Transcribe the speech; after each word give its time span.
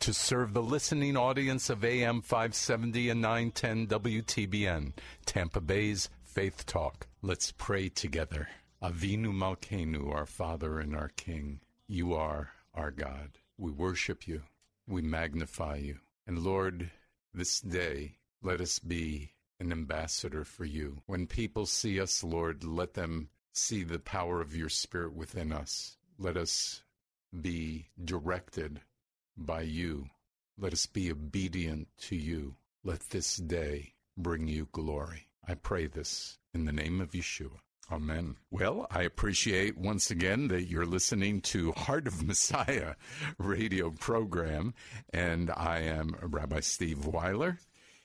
to 0.00 0.12
serve 0.12 0.52
the 0.52 0.62
listening 0.62 1.16
audience 1.16 1.70
of 1.70 1.84
AM 1.84 2.20
570 2.20 3.10
and 3.10 3.20
910 3.20 3.86
WTBN, 3.86 4.92
Tampa 5.24 5.60
Bay's 5.60 6.08
Faith 6.24 6.66
Talk. 6.66 7.06
Let's 7.22 7.52
pray 7.52 7.88
together. 7.88 8.48
Avinu 8.82 9.32
Malkeinu, 9.32 10.12
our 10.14 10.26
Father 10.26 10.78
and 10.78 10.94
our 10.94 11.08
King, 11.16 11.60
you 11.88 12.14
are 12.14 12.50
our 12.74 12.90
God. 12.90 13.38
We 13.58 13.70
worship 13.70 14.28
you. 14.28 14.42
We 14.86 15.02
magnify 15.02 15.76
you. 15.76 15.98
And 16.26 16.40
Lord, 16.40 16.90
this 17.32 17.60
day, 17.60 18.16
let 18.42 18.60
us 18.60 18.78
be 18.78 19.32
an 19.58 19.72
ambassador 19.72 20.44
for 20.44 20.64
you. 20.64 20.98
When 21.06 21.26
people 21.26 21.66
see 21.66 22.00
us, 22.00 22.22
Lord, 22.22 22.64
let 22.64 22.94
them 22.94 23.30
see 23.52 23.82
the 23.82 23.98
power 23.98 24.40
of 24.40 24.54
your 24.54 24.68
Spirit 24.68 25.14
within 25.14 25.52
us. 25.52 25.96
Let 26.18 26.36
us 26.36 26.82
be 27.40 27.88
directed 28.02 28.80
by 29.36 29.62
you. 29.62 30.06
Let 30.58 30.72
us 30.72 30.86
be 30.86 31.10
obedient 31.10 31.88
to 32.02 32.16
you. 32.16 32.56
Let 32.82 33.10
this 33.10 33.36
day 33.36 33.94
bring 34.16 34.48
you 34.48 34.68
glory. 34.72 35.28
I 35.46 35.54
pray 35.54 35.86
this 35.86 36.38
in 36.54 36.64
the 36.64 36.72
name 36.72 37.00
of 37.00 37.12
Yeshua. 37.12 37.58
Amen. 37.90 38.36
Well, 38.50 38.88
I 38.90 39.02
appreciate 39.02 39.78
once 39.78 40.10
again 40.10 40.48
that 40.48 40.64
you're 40.64 40.86
listening 40.86 41.40
to 41.42 41.70
Heart 41.72 42.08
of 42.08 42.26
Messiah 42.26 42.94
radio 43.38 43.90
program, 43.90 44.74
and 45.12 45.50
I 45.50 45.80
am 45.80 46.16
Rabbi 46.20 46.60
Steve 46.60 47.06
Weiler. 47.06 47.58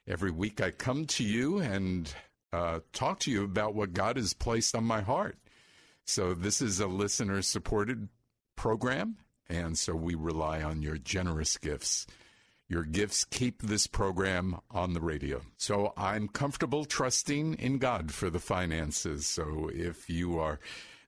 Every 0.07 0.29
week 0.29 0.61
I 0.61 0.71
come 0.71 1.05
to 1.05 1.23
you 1.23 1.59
and 1.59 2.13
uh, 2.53 2.81
talk 2.93 3.19
to 3.21 3.31
you 3.31 3.43
about 3.43 3.73
what 3.73 3.93
God 3.93 4.17
has 4.17 4.33
placed 4.33 4.75
on 4.75 4.83
my 4.83 5.01
heart. 5.01 5.37
So 6.05 6.33
this 6.33 6.61
is 6.61 6.79
a 6.79 6.87
listener 6.87 7.41
supported 7.41 8.09
program, 8.55 9.17
and 9.51 9.77
so 9.77 9.93
we 9.93 10.15
rely 10.15 10.63
on 10.63 10.81
your 10.81 10.97
generous 10.97 11.57
gifts. 11.57 12.07
Your 12.69 12.85
gifts 12.85 13.25
keep 13.25 13.61
this 13.61 13.85
program 13.85 14.61
on 14.71 14.93
the 14.93 15.01
radio. 15.01 15.41
So 15.57 15.91
I'm 15.97 16.29
comfortable 16.29 16.85
trusting 16.85 17.55
in 17.55 17.79
God 17.79 18.13
for 18.13 18.29
the 18.29 18.39
finances. 18.39 19.27
So 19.27 19.69
if 19.73 20.09
you 20.09 20.39
are 20.39 20.61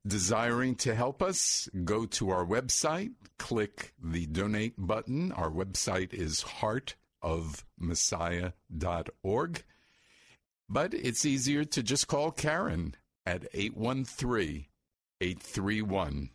desiring 0.05 0.75
to 0.75 0.93
help 0.93 1.23
us, 1.23 1.69
go 1.85 2.05
to 2.05 2.31
our 2.31 2.45
website, 2.45 3.13
click 3.39 3.93
the 4.03 4.25
donate 4.25 4.75
button. 4.77 5.31
Our 5.31 5.49
website 5.49 6.13
is 6.13 6.43
heartofmessiah.org. 7.23 9.63
But 10.69 10.93
it's 10.93 11.25
easier 11.25 11.63
to 11.63 11.81
just 11.81 12.09
call 12.09 12.31
Karen 12.31 12.95
at 13.25 13.47
813 13.53 14.65
831 15.21 16.29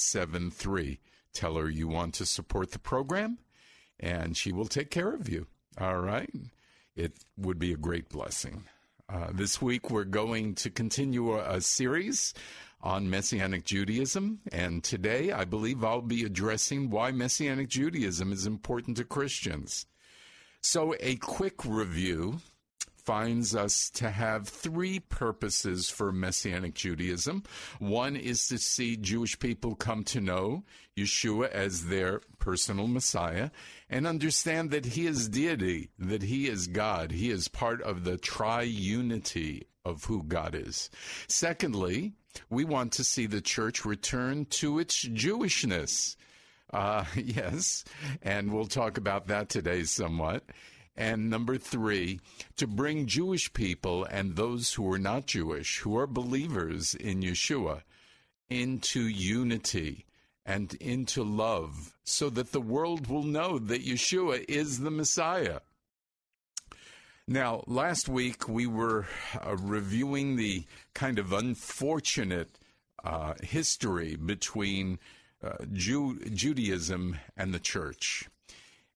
5673. 0.00 0.98
Tell 1.32 1.56
her 1.56 1.68
you 1.68 1.86
want 1.86 2.14
to 2.14 2.26
support 2.26 2.72
the 2.72 2.78
program, 2.78 3.38
and 3.98 4.36
she 4.36 4.52
will 4.52 4.66
take 4.66 4.90
care 4.90 5.12
of 5.12 5.28
you. 5.28 5.46
All 5.78 6.00
right? 6.00 6.30
It 6.96 7.12
would 7.36 7.58
be 7.58 7.72
a 7.72 7.76
great 7.76 8.08
blessing. 8.08 8.64
Uh, 9.08 9.28
this 9.32 9.60
week, 9.60 9.90
we're 9.90 10.04
going 10.04 10.54
to 10.54 10.70
continue 10.70 11.34
a, 11.34 11.56
a 11.56 11.60
series 11.60 12.34
on 12.82 13.10
Messianic 13.10 13.64
Judaism, 13.64 14.40
and 14.50 14.82
today 14.82 15.32
I 15.32 15.44
believe 15.44 15.84
I'll 15.84 16.00
be 16.00 16.24
addressing 16.24 16.90
why 16.90 17.10
Messianic 17.10 17.68
Judaism 17.68 18.32
is 18.32 18.46
important 18.46 18.96
to 18.96 19.04
Christians. 19.04 19.86
So, 20.62 20.94
a 21.00 21.16
quick 21.16 21.64
review 21.64 22.40
finds 23.10 23.56
us 23.56 23.90
to 23.90 24.08
have 24.08 24.46
three 24.46 25.00
purposes 25.00 25.90
for 25.90 26.12
Messianic 26.12 26.74
Judaism. 26.74 27.42
One 27.80 28.14
is 28.14 28.46
to 28.46 28.56
see 28.56 28.96
Jewish 28.96 29.36
people 29.36 29.74
come 29.74 30.04
to 30.04 30.20
know 30.20 30.62
Yeshua 30.96 31.50
as 31.50 31.86
their 31.86 32.20
personal 32.38 32.86
Messiah 32.86 33.50
and 33.88 34.06
understand 34.06 34.70
that 34.70 34.86
he 34.86 35.08
is 35.08 35.28
deity, 35.28 35.90
that 35.98 36.22
he 36.22 36.46
is 36.46 36.68
God. 36.68 37.10
He 37.10 37.30
is 37.30 37.48
part 37.48 37.82
of 37.82 38.04
the 38.04 38.16
triunity 38.16 39.64
of 39.84 40.04
who 40.04 40.22
God 40.22 40.54
is. 40.54 40.88
Secondly, 41.26 42.12
we 42.48 42.64
want 42.64 42.92
to 42.92 43.02
see 43.02 43.26
the 43.26 43.40
church 43.40 43.84
return 43.84 44.44
to 44.50 44.78
its 44.78 45.04
Jewishness. 45.04 46.14
Uh, 46.72 47.04
yes, 47.16 47.82
and 48.22 48.52
we'll 48.52 48.66
talk 48.66 48.98
about 48.98 49.26
that 49.26 49.48
today 49.48 49.82
somewhat. 49.82 50.44
And 51.00 51.30
number 51.30 51.56
three, 51.56 52.20
to 52.56 52.66
bring 52.66 53.06
Jewish 53.06 53.54
people 53.54 54.04
and 54.04 54.36
those 54.36 54.74
who 54.74 54.92
are 54.92 54.98
not 54.98 55.24
Jewish, 55.24 55.78
who 55.78 55.96
are 55.96 56.06
believers 56.06 56.94
in 56.94 57.22
Yeshua, 57.22 57.84
into 58.50 59.08
unity 59.08 60.04
and 60.44 60.74
into 60.74 61.22
love 61.22 61.94
so 62.04 62.28
that 62.28 62.52
the 62.52 62.60
world 62.60 63.06
will 63.06 63.22
know 63.22 63.58
that 63.58 63.82
Yeshua 63.82 64.44
is 64.46 64.80
the 64.80 64.90
Messiah. 64.90 65.60
Now, 67.26 67.64
last 67.66 68.06
week 68.06 68.46
we 68.46 68.66
were 68.66 69.06
uh, 69.42 69.56
reviewing 69.56 70.36
the 70.36 70.66
kind 70.92 71.18
of 71.18 71.32
unfortunate 71.32 72.50
uh, 73.02 73.36
history 73.42 74.16
between 74.16 74.98
uh, 75.42 75.64
Judaism 75.72 77.16
and 77.38 77.54
the 77.54 77.58
church. 77.58 78.28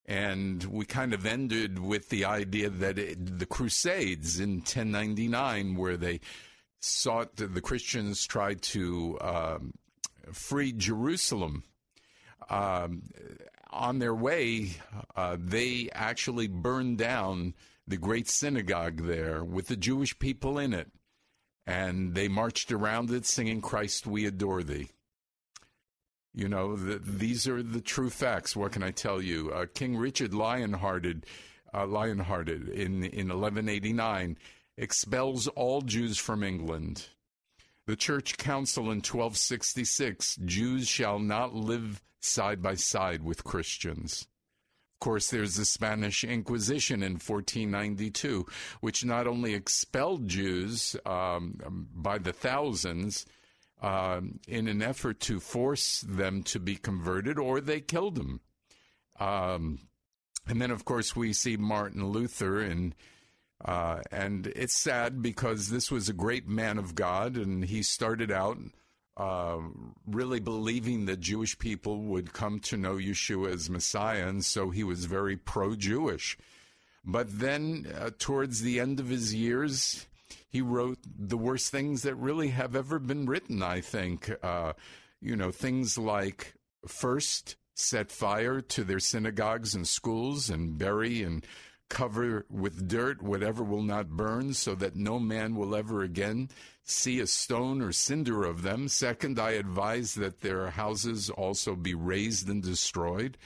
And 0.06 0.62
we 0.64 0.84
kind 0.84 1.14
of 1.14 1.24
ended 1.24 1.78
with 1.78 2.10
the 2.10 2.26
idea 2.26 2.68
that 2.68 2.98
it, 2.98 3.38
the 3.38 3.46
Crusades 3.46 4.38
in 4.38 4.56
1099, 4.56 5.76
where 5.76 5.96
they 5.96 6.20
sought, 6.80 7.36
the 7.36 7.60
Christians 7.62 8.26
tried 8.26 8.60
to 8.62 9.18
um, 9.20 9.72
free 10.32 10.72
Jerusalem. 10.72 11.64
Um, 12.50 13.02
on 13.70 13.98
their 13.98 14.14
way, 14.14 14.72
uh, 15.16 15.36
they 15.38 15.88
actually 15.92 16.48
burned 16.48 16.98
down 16.98 17.54
the 17.86 17.96
great 17.96 18.28
synagogue 18.28 19.02
there 19.02 19.42
with 19.42 19.68
the 19.68 19.76
Jewish 19.76 20.18
people 20.18 20.58
in 20.58 20.72
it. 20.72 20.90
And 21.66 22.14
they 22.14 22.28
marched 22.28 22.70
around 22.72 23.10
it 23.10 23.24
singing, 23.24 23.62
Christ, 23.62 24.06
we 24.06 24.26
adore 24.26 24.62
thee. 24.62 24.90
You 26.34 26.48
know, 26.48 26.74
the, 26.74 26.98
these 26.98 27.46
are 27.46 27.62
the 27.62 27.80
true 27.80 28.10
facts. 28.10 28.56
What 28.56 28.72
can 28.72 28.82
I 28.82 28.90
tell 28.90 29.22
you? 29.22 29.52
Uh, 29.52 29.66
King 29.72 29.96
Richard 29.96 30.32
Lionhearted, 30.32 31.24
uh, 31.72 31.86
Lionhearted 31.86 32.68
in, 32.68 33.04
in 33.04 33.28
1189 33.28 34.36
expels 34.76 35.46
all 35.48 35.80
Jews 35.82 36.18
from 36.18 36.42
England. 36.42 37.06
The 37.86 37.96
Church 37.96 38.36
Council 38.36 38.84
in 38.84 38.98
1266 38.98 40.36
Jews 40.44 40.88
shall 40.88 41.18
not 41.18 41.54
live 41.54 42.02
side 42.20 42.62
by 42.62 42.74
side 42.74 43.22
with 43.22 43.44
Christians. 43.44 44.26
Of 44.94 45.00
course, 45.00 45.28
there's 45.28 45.56
the 45.56 45.66
Spanish 45.66 46.24
Inquisition 46.24 47.02
in 47.02 47.12
1492, 47.12 48.46
which 48.80 49.04
not 49.04 49.26
only 49.26 49.54
expelled 49.54 50.26
Jews 50.26 50.96
um, 51.04 51.88
by 51.94 52.18
the 52.18 52.32
thousands 52.32 53.26
um, 53.82 54.40
in 54.48 54.68
an 54.68 54.82
effort 54.82 55.20
to 55.20 55.40
force 55.40 56.00
them 56.00 56.42
to 56.44 56.58
be 56.58 56.76
converted, 56.76 57.38
or 57.38 57.60
they 57.60 57.80
killed 57.80 58.14
them. 58.16 58.40
Um, 59.18 59.80
and 60.46 60.60
then, 60.60 60.70
of 60.70 60.84
course, 60.84 61.16
we 61.16 61.32
see 61.32 61.56
Martin 61.56 62.06
Luther, 62.08 62.60
and 62.60 62.94
uh, 63.64 64.00
and 64.10 64.46
it's 64.48 64.74
sad 64.74 65.22
because 65.22 65.68
this 65.68 65.90
was 65.90 66.08
a 66.08 66.14
great 66.14 66.46
man 66.46 66.78
of 66.78 66.94
God, 66.94 67.36
and 67.36 67.64
he 67.64 67.82
started 67.82 68.30
out 68.30 68.58
uh, 69.16 69.58
really 70.06 70.40
believing 70.40 71.06
that 71.06 71.20
Jewish 71.20 71.58
people 71.58 72.02
would 72.02 72.32
come 72.32 72.60
to 72.60 72.76
know 72.76 72.96
Yeshua 72.96 73.52
as 73.52 73.70
Messiah, 73.70 74.28
and 74.28 74.44
so 74.44 74.70
he 74.70 74.84
was 74.84 75.04
very 75.06 75.36
pro-Jewish. 75.36 76.36
But 77.04 77.38
then, 77.38 77.86
uh, 77.98 78.10
towards 78.18 78.62
the 78.62 78.80
end 78.80 78.98
of 78.98 79.08
his 79.08 79.34
years, 79.34 80.06
he 80.48 80.60
wrote 80.60 80.98
the 81.04 81.36
worst 81.36 81.70
things 81.70 82.02
that 82.02 82.14
really 82.16 82.48
have 82.48 82.74
ever 82.76 82.98
been 82.98 83.26
written. 83.26 83.62
I 83.62 83.80
think, 83.80 84.30
uh, 84.42 84.74
you 85.20 85.36
know, 85.36 85.50
things 85.50 85.98
like 85.98 86.54
first 86.86 87.56
set 87.74 88.10
fire 88.10 88.60
to 88.60 88.84
their 88.84 89.00
synagogues 89.00 89.74
and 89.74 89.86
schools 89.86 90.48
and 90.48 90.78
bury 90.78 91.22
and 91.22 91.44
cover 91.88 92.46
with 92.50 92.88
dirt 92.88 93.22
whatever 93.22 93.62
will 93.62 93.82
not 93.82 94.08
burn 94.08 94.54
so 94.54 94.74
that 94.74 94.96
no 94.96 95.18
man 95.18 95.54
will 95.54 95.76
ever 95.76 96.02
again 96.02 96.48
see 96.82 97.20
a 97.20 97.26
stone 97.26 97.80
or 97.80 97.92
cinder 97.92 98.44
of 98.44 98.62
them. 98.62 98.88
Second, 98.88 99.38
I 99.38 99.52
advise 99.52 100.14
that 100.14 100.40
their 100.40 100.70
houses 100.70 101.30
also 101.30 101.74
be 101.74 101.94
razed 101.94 102.48
and 102.48 102.62
destroyed. 102.62 103.38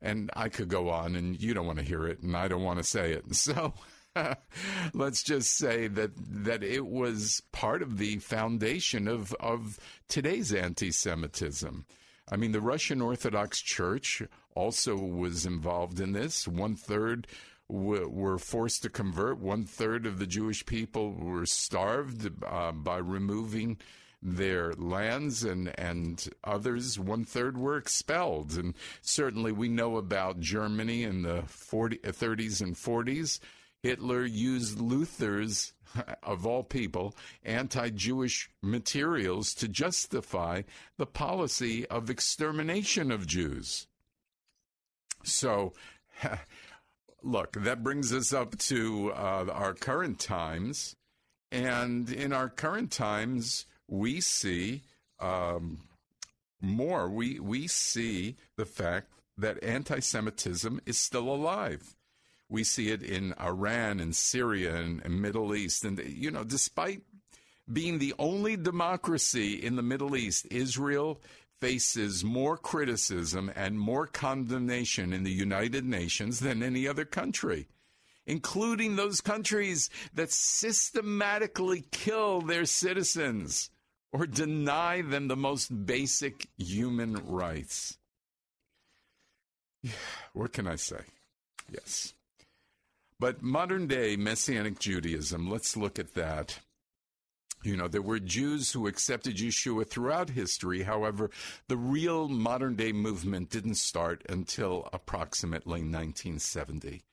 And 0.00 0.30
I 0.34 0.48
could 0.48 0.68
go 0.68 0.90
on, 0.90 1.14
and 1.14 1.40
you 1.40 1.54
don't 1.54 1.66
want 1.66 1.78
to 1.78 1.84
hear 1.84 2.06
it, 2.06 2.20
and 2.22 2.36
I 2.36 2.48
don't 2.48 2.64
want 2.64 2.78
to 2.78 2.84
say 2.84 3.12
it. 3.12 3.24
So 3.34 3.72
let's 4.94 5.22
just 5.22 5.56
say 5.56 5.88
that 5.88 6.12
that 6.16 6.62
it 6.62 6.86
was 6.86 7.42
part 7.52 7.82
of 7.82 7.98
the 7.98 8.18
foundation 8.18 9.08
of 9.08 9.34
of 9.34 9.78
today's 10.08 10.52
anti-Semitism. 10.52 11.86
I 12.30 12.36
mean, 12.36 12.52
the 12.52 12.60
Russian 12.60 13.02
Orthodox 13.02 13.60
Church 13.60 14.22
also 14.54 14.96
was 14.96 15.44
involved 15.44 16.00
in 16.00 16.12
this. 16.12 16.46
One 16.46 16.76
third 16.76 17.26
were 17.68 18.38
forced 18.38 18.82
to 18.82 18.90
convert. 18.90 19.38
One 19.38 19.64
third 19.64 20.06
of 20.06 20.18
the 20.18 20.26
Jewish 20.26 20.64
people 20.66 21.12
were 21.12 21.46
starved 21.46 22.30
uh, 22.46 22.72
by 22.72 22.98
removing 22.98 23.78
their 24.22 24.72
lands, 24.74 25.42
and 25.42 25.74
and 25.78 26.28
others, 26.44 26.98
one 26.98 27.24
third, 27.24 27.58
were 27.58 27.76
expelled. 27.76 28.52
And 28.56 28.74
certainly, 29.00 29.52
we 29.52 29.68
know 29.68 29.96
about 29.96 30.38
Germany 30.38 31.02
in 31.02 31.22
the 31.22 31.42
40, 31.46 31.98
30s 31.98 32.60
and 32.60 32.76
40s. 32.76 33.40
Hitler 33.82 34.24
used 34.24 34.80
Luther's, 34.80 35.72
of 36.22 36.46
all 36.46 36.62
people, 36.62 37.14
anti 37.44 37.90
Jewish 37.90 38.48
materials 38.62 39.54
to 39.54 39.68
justify 39.68 40.62
the 40.98 41.06
policy 41.06 41.86
of 41.88 42.08
extermination 42.08 43.10
of 43.10 43.26
Jews. 43.26 43.88
So, 45.24 45.72
look, 47.22 47.52
that 47.52 47.82
brings 47.82 48.12
us 48.12 48.32
up 48.32 48.56
to 48.58 49.12
uh, 49.12 49.46
our 49.52 49.74
current 49.74 50.18
times. 50.18 50.96
And 51.50 52.10
in 52.10 52.32
our 52.32 52.48
current 52.48 52.90
times, 52.90 53.66
we 53.88 54.20
see 54.20 54.82
um, 55.20 55.80
more. 56.60 57.10
We, 57.10 57.40
we 57.40 57.66
see 57.66 58.36
the 58.56 58.64
fact 58.64 59.08
that 59.36 59.62
anti 59.62 59.98
Semitism 59.98 60.80
is 60.86 60.98
still 60.98 61.28
alive. 61.28 61.96
We 62.52 62.64
see 62.64 62.90
it 62.90 63.02
in 63.02 63.32
Iran 63.40 63.98
and 63.98 64.14
Syria 64.14 64.76
and, 64.76 65.00
and 65.02 65.22
Middle 65.22 65.54
East. 65.54 65.86
And, 65.86 65.98
you 65.98 66.30
know, 66.30 66.44
despite 66.44 67.00
being 67.72 67.98
the 67.98 68.12
only 68.18 68.58
democracy 68.58 69.54
in 69.54 69.76
the 69.76 69.82
Middle 69.82 70.14
East, 70.14 70.46
Israel 70.50 71.18
faces 71.62 72.22
more 72.22 72.58
criticism 72.58 73.50
and 73.56 73.80
more 73.80 74.06
condemnation 74.06 75.14
in 75.14 75.22
the 75.22 75.32
United 75.32 75.86
Nations 75.86 76.40
than 76.40 76.62
any 76.62 76.86
other 76.86 77.06
country, 77.06 77.68
including 78.26 78.96
those 78.96 79.22
countries 79.22 79.88
that 80.12 80.30
systematically 80.30 81.84
kill 81.90 82.42
their 82.42 82.66
citizens 82.66 83.70
or 84.12 84.26
deny 84.26 85.00
them 85.00 85.28
the 85.28 85.36
most 85.36 85.86
basic 85.86 86.48
human 86.58 87.14
rights. 87.26 87.96
What 90.34 90.52
can 90.52 90.66
I 90.66 90.76
say? 90.76 91.00
Yes. 91.70 92.12
But 93.22 93.40
modern 93.40 93.86
day 93.86 94.16
Messianic 94.16 94.80
Judaism, 94.80 95.48
let's 95.48 95.76
look 95.76 96.00
at 96.00 96.14
that. 96.14 96.58
You 97.62 97.76
know, 97.76 97.86
there 97.86 98.02
were 98.02 98.18
Jews 98.18 98.72
who 98.72 98.88
accepted 98.88 99.36
Yeshua 99.36 99.88
throughout 99.88 100.30
history. 100.30 100.82
However, 100.82 101.30
the 101.68 101.76
real 101.76 102.26
modern 102.26 102.74
day 102.74 102.90
movement 102.90 103.48
didn't 103.48 103.76
start 103.76 104.24
until 104.28 104.88
approximately 104.92 105.82
1970. 105.82 107.04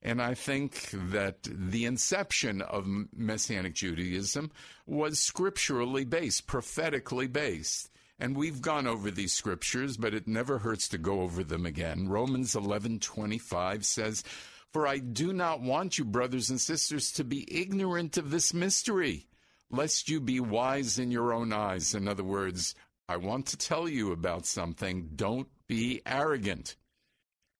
And 0.00 0.22
I 0.22 0.32
think 0.32 0.88
that 0.92 1.42
the 1.42 1.84
inception 1.84 2.62
of 2.62 2.88
Messianic 3.14 3.74
Judaism 3.74 4.52
was 4.86 5.18
scripturally 5.18 6.06
based, 6.06 6.46
prophetically 6.46 7.26
based. 7.26 7.90
And 8.18 8.34
we've 8.34 8.62
gone 8.62 8.86
over 8.86 9.10
these 9.10 9.34
scriptures, 9.34 9.98
but 9.98 10.14
it 10.14 10.26
never 10.26 10.60
hurts 10.60 10.88
to 10.88 10.96
go 10.96 11.20
over 11.20 11.44
them 11.44 11.66
again. 11.66 12.08
Romans 12.08 12.54
11:25 12.54 13.84
says, 13.84 14.24
"For 14.72 14.86
I 14.86 14.98
do 14.98 15.32
not 15.32 15.60
want 15.60 15.98
you 15.98 16.04
brothers 16.04 16.50
and 16.50 16.60
sisters 16.60 17.10
to 17.12 17.24
be 17.24 17.46
ignorant 17.52 18.16
of 18.16 18.30
this 18.30 18.54
mystery." 18.54 19.26
lest 19.70 20.08
you 20.08 20.20
be 20.20 20.40
wise 20.40 20.98
in 20.98 21.10
your 21.10 21.32
own 21.32 21.52
eyes. 21.52 21.94
In 21.94 22.08
other 22.08 22.24
words, 22.24 22.74
I 23.08 23.16
want 23.16 23.46
to 23.46 23.56
tell 23.56 23.88
you 23.88 24.12
about 24.12 24.46
something. 24.46 25.10
Don't 25.14 25.48
be 25.66 26.02
arrogant. 26.04 26.76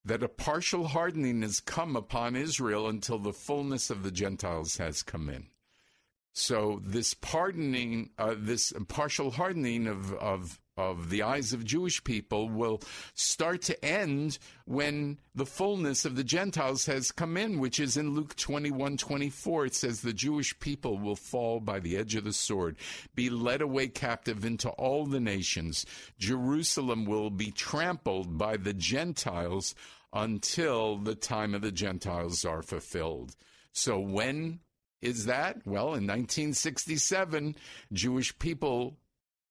That 0.04 0.22
a 0.22 0.28
partial 0.28 0.88
hardening 0.88 1.42
has 1.42 1.60
come 1.60 1.96
upon 1.96 2.36
Israel 2.36 2.88
until 2.88 3.18
the 3.18 3.32
fullness 3.32 3.90
of 3.90 4.02
the 4.02 4.10
Gentiles 4.10 4.78
has 4.78 5.02
come 5.02 5.28
in. 5.28 5.48
So 6.32 6.80
this 6.84 7.14
pardoning, 7.14 8.10
uh, 8.18 8.34
this 8.38 8.72
partial 8.88 9.30
hardening 9.30 9.86
of, 9.86 10.14
of 10.14 10.60
of 10.80 11.10
the 11.10 11.22
eyes 11.22 11.52
of 11.52 11.64
Jewish 11.64 12.02
people 12.04 12.48
will 12.48 12.80
start 13.14 13.60
to 13.62 13.84
end 13.84 14.38
when 14.64 15.18
the 15.34 15.44
fullness 15.44 16.06
of 16.06 16.16
the 16.16 16.24
Gentiles 16.24 16.86
has 16.86 17.12
come 17.12 17.36
in, 17.36 17.58
which 17.58 17.78
is 17.78 17.98
in 17.98 18.14
Luke 18.14 18.34
21 18.36 18.96
24. 18.96 19.66
It 19.66 19.74
says, 19.74 20.00
The 20.00 20.14
Jewish 20.14 20.58
people 20.58 20.98
will 20.98 21.16
fall 21.16 21.60
by 21.60 21.80
the 21.80 21.98
edge 21.98 22.14
of 22.14 22.24
the 22.24 22.32
sword, 22.32 22.76
be 23.14 23.28
led 23.28 23.60
away 23.60 23.88
captive 23.88 24.44
into 24.44 24.70
all 24.70 25.04
the 25.04 25.20
nations. 25.20 25.84
Jerusalem 26.18 27.04
will 27.04 27.30
be 27.30 27.50
trampled 27.50 28.38
by 28.38 28.56
the 28.56 28.74
Gentiles 28.74 29.74
until 30.12 30.96
the 30.96 31.14
time 31.14 31.54
of 31.54 31.60
the 31.60 31.72
Gentiles 31.72 32.44
are 32.44 32.62
fulfilled. 32.62 33.36
So 33.72 34.00
when 34.00 34.60
is 35.02 35.26
that? 35.26 35.66
Well, 35.66 35.94
in 35.94 36.06
1967, 36.06 37.56
Jewish 37.92 38.38
people 38.38 38.96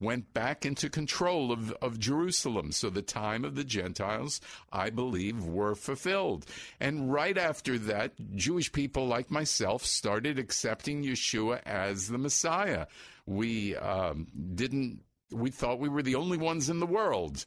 went 0.01 0.33
back 0.33 0.65
into 0.65 0.89
control 0.89 1.51
of, 1.51 1.71
of 1.81 1.99
Jerusalem. 1.99 2.71
So 2.71 2.89
the 2.89 3.01
time 3.01 3.43
of 3.43 3.55
the 3.55 3.63
Gentiles, 3.63 4.39
I 4.71 4.89
believe, 4.89 5.43
were 5.43 5.75
fulfilled. 5.75 6.45
And 6.79 7.11
right 7.11 7.37
after 7.37 7.77
that, 7.79 8.13
Jewish 8.35 8.71
people 8.71 9.07
like 9.07 9.29
myself 9.29 9.85
started 9.85 10.39
accepting 10.39 11.03
Yeshua 11.03 11.61
as 11.65 12.07
the 12.07 12.17
Messiah. 12.17 12.87
We 13.25 13.75
um, 13.75 14.27
didn't, 14.55 15.01
we 15.31 15.51
thought 15.51 15.79
we 15.79 15.89
were 15.89 16.03
the 16.03 16.15
only 16.15 16.37
ones 16.37 16.69
in 16.69 16.79
the 16.79 16.85
world 16.85 17.45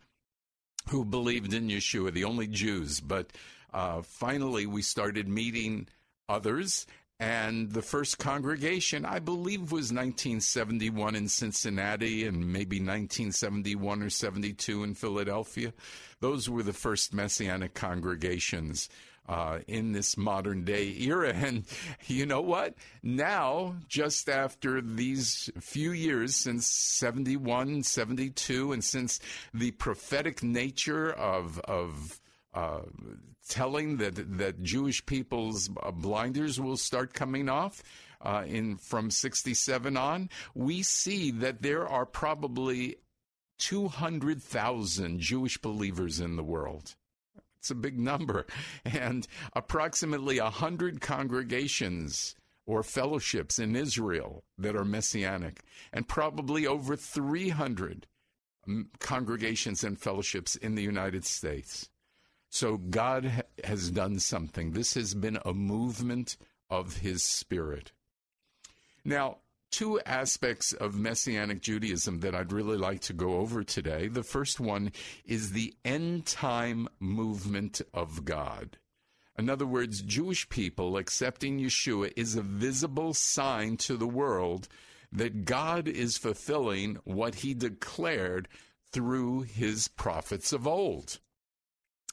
who 0.90 1.04
believed 1.04 1.54
in 1.54 1.68
Yeshua, 1.68 2.12
the 2.12 2.24
only 2.24 2.48
Jews. 2.48 3.00
But 3.00 3.30
uh, 3.72 4.02
finally, 4.02 4.66
we 4.66 4.82
started 4.82 5.26
meeting 5.26 5.88
others 6.28 6.86
and 7.22 7.70
the 7.70 7.82
first 7.82 8.18
congregation, 8.18 9.04
I 9.04 9.20
believe, 9.20 9.70
was 9.70 9.92
1971 9.92 11.14
in 11.14 11.28
Cincinnati 11.28 12.26
and 12.26 12.52
maybe 12.52 12.78
1971 12.78 14.02
or 14.02 14.10
72 14.10 14.82
in 14.82 14.94
Philadelphia. 14.96 15.72
Those 16.18 16.50
were 16.50 16.64
the 16.64 16.72
first 16.72 17.14
Messianic 17.14 17.74
congregations. 17.74 18.88
Uh, 19.28 19.60
in 19.68 19.92
this 19.92 20.16
modern 20.16 20.64
day 20.64 20.96
era. 20.98 21.32
And 21.46 21.64
you 22.08 22.26
know 22.26 22.40
what? 22.40 22.74
Now, 23.04 23.76
just 23.86 24.28
after 24.28 24.80
these 24.80 25.48
few 25.60 25.92
years 25.92 26.34
since 26.34 26.66
71, 26.66 27.84
72, 27.84 28.72
and 28.72 28.82
since 28.82 29.20
the 29.54 29.70
prophetic 29.70 30.42
nature 30.42 31.08
of, 31.12 31.60
of 31.60 32.20
uh, 32.54 32.82
telling 33.48 33.96
that 33.98 34.38
that 34.38 34.62
Jewish 34.62 35.04
people's 35.06 35.70
uh, 35.82 35.90
blinders 35.90 36.60
will 36.60 36.76
start 36.76 37.14
coming 37.14 37.48
off 37.48 37.82
uh, 38.20 38.44
in 38.46 38.76
from 38.76 39.10
67 39.10 39.96
on, 39.96 40.30
we 40.54 40.82
see 40.82 41.30
that 41.30 41.62
there 41.62 41.86
are 41.86 42.06
probably 42.06 42.96
200,000 43.58 45.20
Jewish 45.20 45.58
believers 45.58 46.20
in 46.20 46.36
the 46.36 46.44
world. 46.44 46.94
It's 47.58 47.70
a 47.70 47.76
big 47.76 47.98
number. 47.98 48.46
And 48.84 49.26
approximately 49.54 50.40
100 50.40 51.00
congregations 51.00 52.34
or 52.66 52.82
fellowships 52.82 53.58
in 53.58 53.74
Israel 53.74 54.44
that 54.58 54.76
are 54.76 54.84
messianic, 54.84 55.60
and 55.92 56.06
probably 56.06 56.66
over 56.66 56.96
300 56.96 58.06
congregations 59.00 59.82
and 59.82 59.98
fellowships 59.98 60.54
in 60.56 60.74
the 60.74 60.82
United 60.82 61.24
States. 61.24 61.88
So 62.52 62.76
God 62.76 63.24
ha- 63.24 63.42
has 63.64 63.90
done 63.90 64.18
something. 64.18 64.72
This 64.72 64.92
has 64.92 65.14
been 65.14 65.38
a 65.42 65.54
movement 65.54 66.36
of 66.68 66.98
his 66.98 67.22
spirit. 67.22 67.92
Now, 69.06 69.38
two 69.70 69.98
aspects 70.02 70.74
of 70.74 70.94
Messianic 70.94 71.62
Judaism 71.62 72.20
that 72.20 72.34
I'd 72.34 72.52
really 72.52 72.76
like 72.76 73.00
to 73.02 73.14
go 73.14 73.36
over 73.36 73.64
today. 73.64 74.06
The 74.06 74.22
first 74.22 74.60
one 74.60 74.92
is 75.24 75.52
the 75.52 75.74
end 75.82 76.26
time 76.26 76.88
movement 77.00 77.80
of 77.94 78.26
God. 78.26 78.76
In 79.38 79.48
other 79.48 79.66
words, 79.66 80.02
Jewish 80.02 80.46
people 80.50 80.98
accepting 80.98 81.58
Yeshua 81.58 82.12
is 82.18 82.36
a 82.36 82.42
visible 82.42 83.14
sign 83.14 83.78
to 83.78 83.96
the 83.96 84.06
world 84.06 84.68
that 85.10 85.46
God 85.46 85.88
is 85.88 86.18
fulfilling 86.18 86.98
what 87.04 87.36
he 87.36 87.54
declared 87.54 88.46
through 88.92 89.40
his 89.40 89.88
prophets 89.88 90.52
of 90.52 90.66
old. 90.66 91.18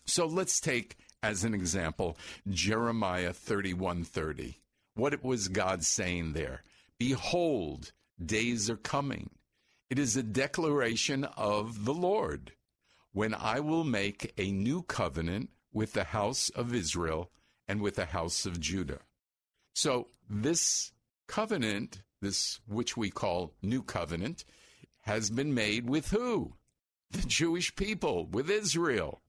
So 0.10 0.26
let's 0.26 0.60
take 0.60 0.98
as 1.22 1.44
an 1.44 1.54
example 1.54 2.18
Jeremiah 2.50 3.32
31:30. 3.32 4.56
What 4.96 5.24
was 5.24 5.50
God 5.50 5.86
saying 5.86 6.34
there? 6.34 6.64
Behold, 6.98 7.92
days 8.24 8.72
are 8.72 8.78
coming. 8.78 9.30
It 9.90 10.00
is 10.00 10.18
a 10.18 10.24
declaration 10.24 11.26
of 11.26 11.86
the 11.86 11.94
Lord 11.94 12.54
when 13.12 13.36
I 13.36 13.60
will 13.60 13.84
make 13.84 14.34
a 14.36 14.52
new 14.52 14.82
covenant 14.82 15.52
with 15.72 15.94
the 15.94 16.06
house 16.06 16.50
of 16.50 16.74
Israel 16.74 17.32
and 17.68 17.80
with 17.80 17.96
the 17.96 18.06
house 18.06 18.48
of 18.48 18.60
Judah. 18.60 19.02
So, 19.76 20.10
this 20.28 20.92
covenant, 21.28 22.02
this 22.20 22.60
which 22.66 22.98
we 22.98 23.12
call 23.12 23.54
new 23.62 23.84
covenant, 23.84 24.44
has 25.02 25.30
been 25.30 25.54
made 25.54 25.88
with 25.88 26.10
who? 26.10 26.56
The 27.12 27.28
Jewish 27.28 27.76
people, 27.76 28.26
with 28.26 28.50
Israel. 28.50 29.22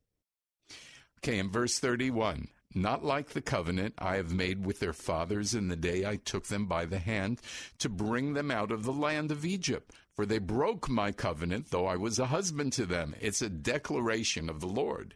Okay, 1.22 1.38
in 1.38 1.50
verse 1.50 1.78
31, 1.78 2.48
not 2.74 3.04
like 3.04 3.30
the 3.30 3.42
covenant 3.42 3.92
I 3.98 4.16
have 4.16 4.32
made 4.32 4.64
with 4.64 4.80
their 4.80 4.94
fathers 4.94 5.54
in 5.54 5.68
the 5.68 5.76
day 5.76 6.06
I 6.06 6.16
took 6.16 6.46
them 6.46 6.64
by 6.64 6.86
the 6.86 6.98
hand 6.98 7.42
to 7.78 7.90
bring 7.90 8.32
them 8.32 8.50
out 8.50 8.72
of 8.72 8.84
the 8.84 8.92
land 8.92 9.30
of 9.30 9.44
Egypt. 9.44 9.92
For 10.16 10.24
they 10.24 10.38
broke 10.38 10.88
my 10.88 11.12
covenant, 11.12 11.70
though 11.70 11.86
I 11.86 11.96
was 11.96 12.18
a 12.18 12.26
husband 12.26 12.72
to 12.74 12.86
them. 12.86 13.14
It's 13.20 13.42
a 13.42 13.50
declaration 13.50 14.48
of 14.48 14.60
the 14.60 14.66
Lord. 14.66 15.14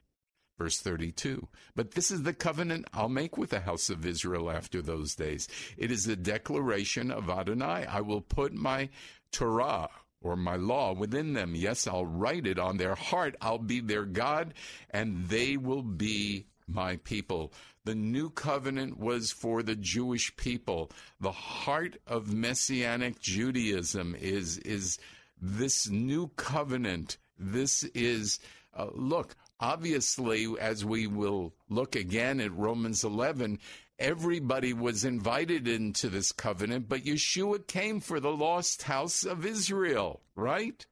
Verse 0.58 0.78
32. 0.78 1.48
But 1.74 1.92
this 1.92 2.10
is 2.10 2.22
the 2.22 2.34
covenant 2.34 2.86
I'll 2.92 3.08
make 3.08 3.38
with 3.38 3.50
the 3.50 3.60
house 3.60 3.88
of 3.88 4.04
Israel 4.04 4.50
after 4.50 4.82
those 4.82 5.14
days. 5.14 5.48
It 5.78 5.90
is 5.90 6.06
a 6.06 6.16
declaration 6.16 7.10
of 7.10 7.30
Adonai. 7.30 7.86
I 7.86 8.02
will 8.02 8.20
put 8.20 8.52
my 8.52 8.90
Torah 9.32 9.88
or 10.24 10.36
my 10.36 10.56
law 10.56 10.92
within 10.92 11.34
them. 11.34 11.54
Yes, 11.54 11.86
I'll 11.86 12.06
write 12.06 12.46
it 12.46 12.58
on 12.58 12.78
their 12.78 12.94
heart. 12.94 13.36
I'll 13.40 13.58
be 13.58 13.80
their 13.80 14.06
God, 14.06 14.54
and 14.90 15.28
they 15.28 15.56
will 15.56 15.82
be 15.82 16.46
my 16.66 16.96
people. 16.96 17.52
The 17.84 17.94
new 17.94 18.30
covenant 18.30 18.98
was 18.98 19.30
for 19.30 19.62
the 19.62 19.76
Jewish 19.76 20.34
people. 20.36 20.90
The 21.20 21.32
heart 21.32 21.98
of 22.06 22.32
messianic 22.32 23.20
Judaism 23.20 24.16
is 24.18 24.58
is 24.58 24.98
this 25.40 25.88
new 25.90 26.28
covenant. 26.36 27.18
This 27.38 27.84
is 27.94 28.40
uh, 28.74 28.86
look, 28.94 29.36
obviously 29.60 30.48
as 30.58 30.84
we 30.84 31.06
will 31.06 31.54
look 31.68 31.94
again 31.94 32.40
at 32.40 32.56
Romans 32.56 33.04
11, 33.04 33.58
everybody 33.98 34.72
was 34.72 35.04
invited 35.04 35.68
into 35.68 36.08
this 36.08 36.32
covenant, 36.32 36.88
but 36.88 37.04
Yeshua 37.04 37.66
came 37.66 38.00
for 38.00 38.20
the 38.20 38.32
lost 38.32 38.82
house 38.82 39.24
of 39.24 39.46
Israel, 39.46 40.20
right? 40.34 40.84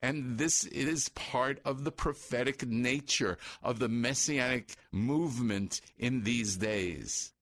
And 0.00 0.36
this 0.38 0.64
is 0.64 1.08
part 1.10 1.60
of 1.64 1.84
the 1.84 1.92
prophetic 1.92 2.66
nature 2.66 3.38
of 3.62 3.78
the 3.78 3.88
messianic 3.88 4.74
movement 4.90 5.80
in 5.96 6.24
these 6.24 6.56
days. 6.56 7.32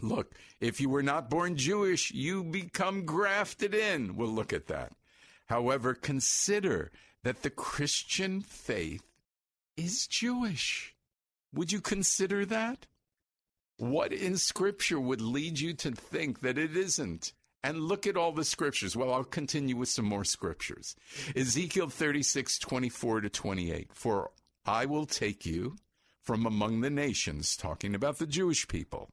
Look, 0.00 0.34
if 0.60 0.80
you 0.80 0.88
were 0.88 1.02
not 1.02 1.30
born 1.30 1.56
Jewish, 1.56 2.10
you 2.10 2.44
become 2.44 3.04
grafted 3.04 3.74
in. 3.74 4.16
We'll 4.16 4.28
look 4.28 4.52
at 4.52 4.66
that. 4.68 4.92
However, 5.46 5.94
consider 5.94 6.90
that 7.22 7.42
the 7.42 7.50
Christian 7.50 8.40
faith 8.40 9.02
is 9.76 10.06
Jewish. 10.06 10.94
Would 11.54 11.72
you 11.72 11.80
consider 11.80 12.44
that? 12.46 12.86
What 13.78 14.12
in 14.12 14.36
Scripture 14.36 15.00
would 15.00 15.20
lead 15.20 15.58
you 15.58 15.72
to 15.74 15.92
think 15.92 16.40
that 16.40 16.58
it 16.58 16.76
isn't? 16.76 17.32
and 17.64 17.80
look 17.80 18.06
at 18.06 18.16
all 18.16 18.32
the 18.32 18.44
scriptures. 18.44 18.96
Well, 18.96 19.12
I'll 19.12 19.24
continue 19.24 19.76
with 19.76 19.88
some 19.88 20.04
more 20.04 20.24
scriptures. 20.24 20.94
Ezekiel 21.34 21.88
36, 21.88 22.58
24 22.58 23.22
to 23.22 23.28
28. 23.28 23.90
For 23.92 24.30
I 24.64 24.86
will 24.86 25.06
take 25.06 25.44
you 25.44 25.76
from 26.22 26.46
among 26.46 26.82
the 26.82 26.90
nations, 26.90 27.56
talking 27.56 27.94
about 27.94 28.18
the 28.18 28.26
Jewish 28.26 28.68
people, 28.68 29.10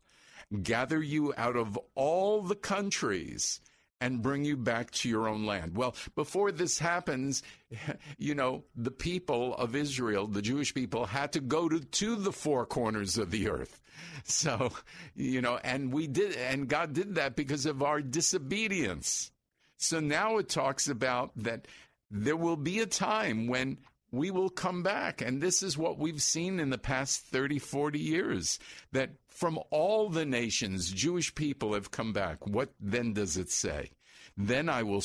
gather 0.62 1.02
you 1.02 1.34
out 1.38 1.56
of 1.56 1.80
all 1.96 2.42
the 2.42 2.56
countries 2.56 3.62
and 4.02 4.22
bring 4.22 4.44
you 4.44 4.58
back 4.58 4.92
to 4.92 5.10
your 5.10 5.28
own 5.28 5.46
land. 5.46 5.76
Well, 5.76 5.96
before 6.16 6.52
this 6.52 6.80
happens, 6.80 7.44
you 8.18 8.36
know, 8.36 8.64
the 8.76 8.92
people 8.92 9.56
of 9.56 9.76
Israel, 9.76 10.28
the 10.28 10.42
Jewish 10.42 10.74
people, 10.74 11.06
had 11.06 11.32
to 11.34 11.40
go 11.40 11.70
to, 11.70 11.80
to 11.80 12.16
the 12.16 12.32
four 12.32 12.66
corners 12.66 13.18
of 13.18 13.32
the 13.32 13.50
earth. 13.50 13.82
So, 14.28 14.72
you 15.16 15.42
know, 15.42 15.60
and 15.64 15.94
we 15.94 16.08
did, 16.08 16.36
and 16.36 16.68
God 16.68 16.94
did 16.94 17.16
that 17.16 17.36
because 17.36 17.66
of 17.66 17.84
our 17.84 18.02
disobedience. 18.02 19.32
So 19.78 20.00
now 20.00 20.38
it 20.38 20.50
talks 20.50 20.90
about 20.90 21.32
that 21.38 21.68
there 22.10 22.36
will 22.36 22.58
be 22.58 22.80
a 22.80 22.86
time 22.86 23.48
when 23.48 23.78
we 24.16 24.32
will 24.32 24.50
come 24.50 24.84
back. 24.84 25.22
And 25.22 25.42
this 25.42 25.62
is 25.62 25.78
what 25.78 25.98
we've 25.98 26.22
seen 26.22 26.60
in 26.60 26.70
the 26.70 26.78
past 26.78 27.22
30, 27.22 27.60
40 27.60 28.00
years 28.00 28.60
that 28.92 29.12
from 29.28 29.60
all 29.72 30.10
the 30.10 30.26
nations, 30.26 30.92
Jewish 30.92 31.36
people 31.36 31.74
have 31.74 31.92
come 31.92 32.14
back. 32.14 32.46
What 32.48 32.70
then 32.80 33.14
does 33.14 33.38
it 33.38 33.50
say? 33.50 33.92
Then 34.38 34.70
I 34.70 34.84
will 34.84 35.04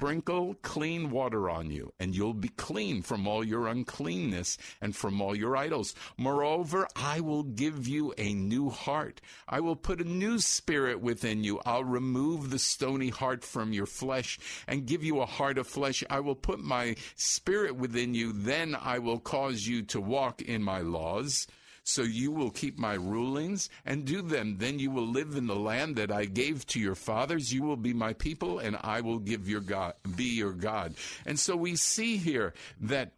sprinkle 0.00 0.54
clean 0.62 1.10
water 1.10 1.50
on 1.50 1.70
you, 1.70 1.92
and 2.00 2.16
you'll 2.16 2.32
be 2.32 2.48
clean 2.48 3.02
from 3.02 3.28
all 3.28 3.44
your 3.44 3.68
uncleanness 3.68 4.56
and 4.80 4.96
from 4.96 5.20
all 5.20 5.36
your 5.36 5.54
idols. 5.58 5.94
Moreover, 6.16 6.88
I 6.96 7.20
will 7.20 7.42
give 7.42 7.86
you 7.86 8.14
a 8.16 8.32
new 8.32 8.70
heart. 8.70 9.20
I 9.46 9.60
will 9.60 9.76
put 9.76 10.00
a 10.00 10.04
new 10.04 10.38
spirit 10.38 11.02
within 11.02 11.44
you. 11.44 11.60
I'll 11.66 11.84
remove 11.84 12.48
the 12.48 12.58
stony 12.58 13.10
heart 13.10 13.44
from 13.44 13.74
your 13.74 13.84
flesh 13.84 14.38
and 14.66 14.86
give 14.86 15.04
you 15.04 15.20
a 15.20 15.26
heart 15.26 15.58
of 15.58 15.66
flesh. 15.66 16.02
I 16.08 16.20
will 16.20 16.34
put 16.34 16.60
my 16.60 16.96
spirit 17.14 17.76
within 17.76 18.14
you. 18.14 18.32
Then 18.32 18.74
I 18.80 19.00
will 19.00 19.18
cause 19.18 19.66
you 19.66 19.82
to 19.82 20.00
walk 20.00 20.40
in 20.40 20.62
my 20.62 20.80
laws 20.80 21.46
so 21.84 22.02
you 22.02 22.30
will 22.30 22.50
keep 22.50 22.78
my 22.78 22.94
rulings 22.94 23.68
and 23.84 24.04
do 24.04 24.22
them. 24.22 24.58
Then 24.58 24.78
you 24.78 24.90
will 24.90 25.06
live 25.06 25.36
in 25.36 25.46
the 25.46 25.56
land 25.56 25.96
that 25.96 26.10
I 26.10 26.24
gave 26.24 26.66
to 26.68 26.80
your 26.80 26.94
fathers. 26.94 27.52
You 27.52 27.62
will 27.62 27.76
be 27.76 27.92
my 27.92 28.12
people, 28.12 28.58
and 28.58 28.76
I 28.80 29.00
will 29.00 29.18
give 29.18 29.48
your 29.48 29.60
God, 29.60 29.94
be 30.16 30.36
your 30.36 30.52
God. 30.52 30.94
And 31.26 31.38
so 31.38 31.56
we 31.56 31.76
see 31.76 32.16
here 32.16 32.54
that 32.80 33.12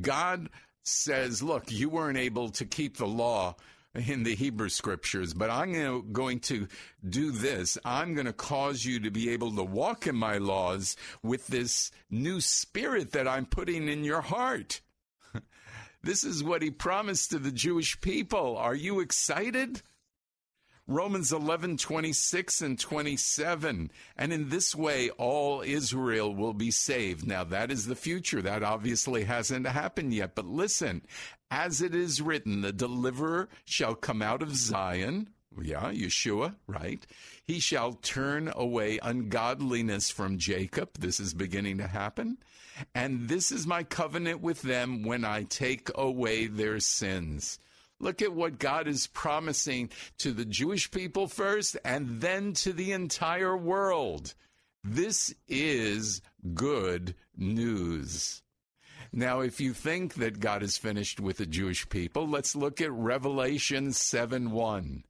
God 0.00 0.48
says, 0.82 1.42
Look, 1.42 1.70
you 1.70 1.88
weren't 1.88 2.18
able 2.18 2.50
to 2.50 2.64
keep 2.64 2.96
the 2.96 3.06
law 3.06 3.56
in 3.94 4.22
the 4.22 4.34
Hebrew 4.34 4.68
scriptures, 4.68 5.34
but 5.34 5.50
I'm 5.50 6.12
going 6.12 6.40
to 6.40 6.68
do 7.08 7.32
this. 7.32 7.76
I'm 7.84 8.14
going 8.14 8.26
to 8.26 8.32
cause 8.32 8.84
you 8.84 9.00
to 9.00 9.10
be 9.10 9.30
able 9.30 9.54
to 9.56 9.64
walk 9.64 10.06
in 10.06 10.14
my 10.14 10.38
laws 10.38 10.96
with 11.22 11.48
this 11.48 11.90
new 12.08 12.40
spirit 12.40 13.12
that 13.12 13.26
I'm 13.26 13.46
putting 13.46 13.88
in 13.88 14.04
your 14.04 14.20
heart. 14.20 14.80
This 16.02 16.24
is 16.24 16.42
what 16.42 16.62
he 16.62 16.70
promised 16.70 17.30
to 17.30 17.38
the 17.38 17.52
Jewish 17.52 18.00
people. 18.00 18.56
Are 18.56 18.74
you 18.74 19.00
excited? 19.00 19.82
Romans 20.86 21.30
11, 21.30 21.76
26 21.76 22.62
and 22.62 22.78
27. 22.78 23.90
And 24.16 24.32
in 24.32 24.48
this 24.48 24.74
way, 24.74 25.10
all 25.10 25.60
Israel 25.60 26.34
will 26.34 26.54
be 26.54 26.70
saved. 26.70 27.26
Now, 27.26 27.44
that 27.44 27.70
is 27.70 27.86
the 27.86 27.94
future. 27.94 28.42
That 28.42 28.64
obviously 28.64 29.24
hasn't 29.24 29.68
happened 29.68 30.14
yet. 30.14 30.34
But 30.34 30.46
listen, 30.46 31.02
as 31.50 31.80
it 31.80 31.94
is 31.94 32.20
written, 32.20 32.62
the 32.62 32.72
deliverer 32.72 33.48
shall 33.64 33.94
come 33.94 34.20
out 34.20 34.42
of 34.42 34.56
Zion. 34.56 35.28
Yeah, 35.60 35.90
Yeshua, 35.92 36.54
right? 36.66 37.04
He 37.44 37.58
shall 37.58 37.94
turn 37.94 38.52
away 38.54 38.98
ungodliness 39.02 40.10
from 40.10 40.38
Jacob. 40.38 40.90
This 40.98 41.18
is 41.18 41.34
beginning 41.34 41.78
to 41.78 41.86
happen. 41.86 42.38
And 42.94 43.28
this 43.28 43.50
is 43.50 43.66
my 43.66 43.82
covenant 43.82 44.40
with 44.40 44.62
them 44.62 45.02
when 45.02 45.24
I 45.24 45.42
take 45.42 45.90
away 45.94 46.46
their 46.46 46.80
sins. 46.80 47.58
Look 47.98 48.22
at 48.22 48.32
what 48.32 48.58
God 48.58 48.88
is 48.88 49.06
promising 49.08 49.90
to 50.18 50.32
the 50.32 50.46
Jewish 50.46 50.90
people 50.90 51.26
first 51.26 51.76
and 51.84 52.20
then 52.20 52.54
to 52.54 52.72
the 52.72 52.92
entire 52.92 53.56
world. 53.56 54.34
This 54.82 55.34
is 55.48 56.22
good 56.54 57.14
news. 57.36 58.40
Now, 59.12 59.40
if 59.40 59.60
you 59.60 59.74
think 59.74 60.14
that 60.14 60.40
God 60.40 60.62
is 60.62 60.78
finished 60.78 61.20
with 61.20 61.38
the 61.38 61.46
Jewish 61.46 61.88
people, 61.88 62.26
let's 62.26 62.56
look 62.56 62.80
at 62.80 62.92
Revelation 62.92 63.92
7 63.92 64.52
1. 64.52 65.04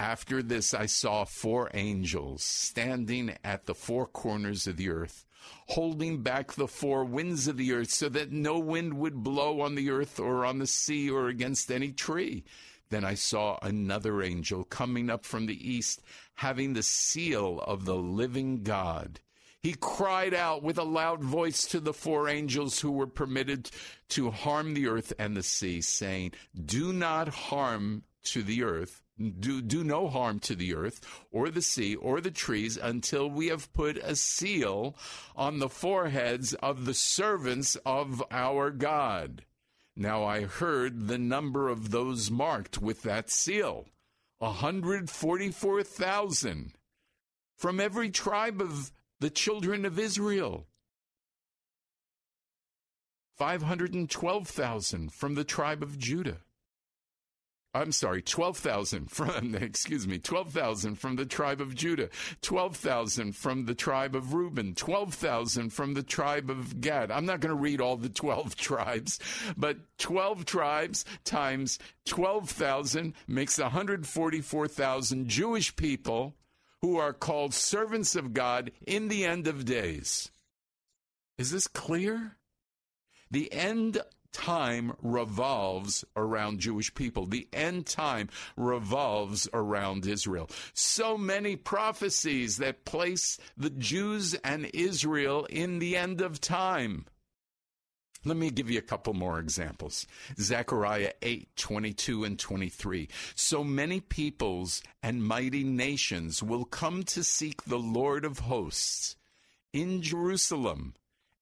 After 0.00 0.42
this, 0.42 0.72
I 0.72 0.86
saw 0.86 1.26
four 1.26 1.70
angels 1.74 2.42
standing 2.42 3.36
at 3.44 3.66
the 3.66 3.74
four 3.74 4.06
corners 4.06 4.66
of 4.66 4.78
the 4.78 4.88
earth, 4.88 5.26
holding 5.66 6.22
back 6.22 6.54
the 6.54 6.66
four 6.66 7.04
winds 7.04 7.46
of 7.46 7.58
the 7.58 7.74
earth 7.74 7.90
so 7.90 8.08
that 8.08 8.32
no 8.32 8.58
wind 8.58 8.94
would 8.94 9.22
blow 9.22 9.60
on 9.60 9.74
the 9.74 9.90
earth 9.90 10.18
or 10.18 10.46
on 10.46 10.58
the 10.58 10.66
sea 10.66 11.10
or 11.10 11.28
against 11.28 11.70
any 11.70 11.92
tree. 11.92 12.44
Then 12.88 13.04
I 13.04 13.12
saw 13.12 13.58
another 13.60 14.22
angel 14.22 14.64
coming 14.64 15.10
up 15.10 15.26
from 15.26 15.44
the 15.44 15.70
east, 15.70 16.00
having 16.36 16.72
the 16.72 16.82
seal 16.82 17.58
of 17.66 17.84
the 17.84 17.96
living 17.96 18.62
God. 18.62 19.20
He 19.62 19.74
cried 19.78 20.32
out 20.32 20.62
with 20.62 20.78
a 20.78 20.82
loud 20.82 21.22
voice 21.22 21.66
to 21.66 21.78
the 21.78 21.92
four 21.92 22.26
angels 22.26 22.80
who 22.80 22.90
were 22.90 23.06
permitted 23.06 23.70
to 24.08 24.30
harm 24.30 24.72
the 24.72 24.86
earth 24.86 25.12
and 25.18 25.36
the 25.36 25.42
sea, 25.42 25.82
saying, 25.82 26.32
Do 26.64 26.94
not 26.94 27.28
harm 27.28 28.04
to 28.24 28.42
the 28.42 28.62
earth, 28.62 29.02
do, 29.38 29.60
do 29.60 29.84
no 29.84 30.08
harm 30.08 30.38
to 30.40 30.54
the 30.54 30.74
earth 30.74 31.00
or 31.30 31.50
the 31.50 31.62
sea 31.62 31.94
or 31.94 32.20
the 32.20 32.30
trees 32.30 32.76
until 32.76 33.28
we 33.28 33.48
have 33.48 33.72
put 33.72 33.96
a 33.98 34.16
seal 34.16 34.96
on 35.36 35.58
the 35.58 35.68
foreheads 35.68 36.54
of 36.54 36.86
the 36.86 36.94
servants 36.94 37.76
of 37.84 38.22
our 38.30 38.70
God. 38.70 39.44
Now 39.96 40.24
I 40.24 40.44
heard 40.44 41.08
the 41.08 41.18
number 41.18 41.68
of 41.68 41.90
those 41.90 42.30
marked 42.30 42.80
with 42.80 43.02
that 43.02 43.30
seal 43.30 43.86
a 44.40 44.46
144,000 44.46 46.72
from 47.58 47.78
every 47.78 48.08
tribe 48.08 48.62
of 48.62 48.90
the 49.20 49.28
children 49.28 49.84
of 49.84 49.98
Israel. 49.98 50.66
512,000 53.36 55.12
from 55.12 55.34
the 55.34 55.44
tribe 55.44 55.82
of 55.82 55.98
Judah. 55.98 56.38
I'm 57.72 57.92
sorry, 57.92 58.20
12,000 58.20 59.10
from, 59.10 59.54
excuse 59.60 60.06
me, 60.06 60.18
12,000 60.18 60.96
from 60.96 61.16
the 61.16 61.24
tribe 61.24 61.60
of 61.60 61.74
Judah, 61.74 62.08
12,000 62.42 63.36
from 63.36 63.66
the 63.66 63.74
tribe 63.74 64.16
of 64.16 64.34
Reuben, 64.34 64.74
12,000 64.74 65.70
from 65.70 65.94
the 65.94 66.02
tribe 66.02 66.50
of 66.50 66.80
Gad. 66.80 67.10
I'm 67.10 67.26
not 67.26 67.40
going 67.40 67.54
to 67.54 67.60
read 67.60 67.80
all 67.80 67.96
the 67.96 68.08
12 68.08 68.56
tribes, 68.56 69.20
but 69.56 69.78
12 69.98 70.44
tribes 70.44 71.04
times 71.24 71.78
12,000 72.06 73.14
makes 73.28 73.58
144,000 73.58 75.28
Jewish 75.28 75.76
people 75.76 76.34
who 76.82 76.96
are 76.96 77.12
called 77.12 77.54
servants 77.54 78.16
of 78.16 78.34
God 78.34 78.72
in 78.86 79.08
the 79.08 79.24
end 79.24 79.46
of 79.46 79.64
days. 79.64 80.30
Is 81.38 81.52
this 81.52 81.68
clear? 81.68 82.36
The 83.30 83.52
end 83.52 84.02
time 84.32 84.92
revolves 85.02 86.04
around 86.16 86.60
Jewish 86.60 86.94
people. 86.94 87.26
The 87.26 87.48
end 87.52 87.86
time 87.86 88.28
revolves 88.56 89.48
around 89.52 90.06
Israel. 90.06 90.48
So 90.72 91.16
many 91.18 91.56
prophecies 91.56 92.58
that 92.58 92.84
place 92.84 93.38
the 93.56 93.70
Jews 93.70 94.34
and 94.34 94.70
Israel 94.72 95.46
in 95.50 95.78
the 95.78 95.96
end 95.96 96.20
of 96.20 96.40
time. 96.40 97.06
Let 98.22 98.36
me 98.36 98.50
give 98.50 98.68
you 98.70 98.78
a 98.78 98.82
couple 98.82 99.14
more 99.14 99.38
examples. 99.38 100.06
Zechariah 100.38 101.12
8, 101.22 101.56
22 101.56 102.24
and 102.24 102.38
23. 102.38 103.08
So 103.34 103.64
many 103.64 104.00
peoples 104.00 104.82
and 105.02 105.24
mighty 105.24 105.64
nations 105.64 106.42
will 106.42 106.66
come 106.66 107.02
to 107.04 107.24
seek 107.24 107.64
the 107.64 107.78
Lord 107.78 108.26
of 108.26 108.40
hosts 108.40 109.16
in 109.72 110.02
Jerusalem 110.02 110.92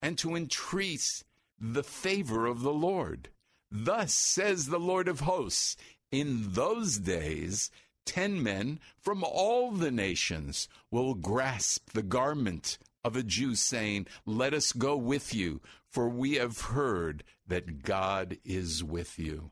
and 0.01 0.17
to 0.19 0.35
entreat 0.37 1.23
the 1.59 1.83
favor 1.83 2.45
of 2.45 2.61
the 2.61 2.73
Lord. 2.73 3.29
Thus 3.71 4.13
says 4.13 4.67
the 4.67 4.79
Lord 4.79 5.07
of 5.07 5.21
hosts, 5.21 5.77
in 6.11 6.53
those 6.53 6.97
days, 6.97 7.69
ten 8.05 8.41
men 8.41 8.79
from 8.99 9.23
all 9.23 9.71
the 9.71 9.91
nations 9.91 10.67
will 10.89 11.13
grasp 11.13 11.91
the 11.91 12.01
garment 12.01 12.77
of 13.03 13.15
a 13.15 13.23
Jew, 13.23 13.55
saying, 13.55 14.07
Let 14.25 14.53
us 14.53 14.73
go 14.73 14.97
with 14.97 15.33
you, 15.33 15.61
for 15.89 16.09
we 16.09 16.35
have 16.35 16.59
heard 16.61 17.23
that 17.47 17.83
God 17.83 18.37
is 18.43 18.83
with 18.83 19.19
you. 19.19 19.51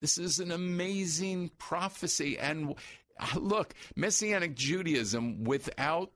This 0.00 0.16
is 0.16 0.40
an 0.40 0.50
amazing 0.50 1.50
prophecy. 1.58 2.38
And 2.38 2.74
look, 3.36 3.74
Messianic 3.96 4.54
Judaism 4.54 5.44
without 5.44 6.10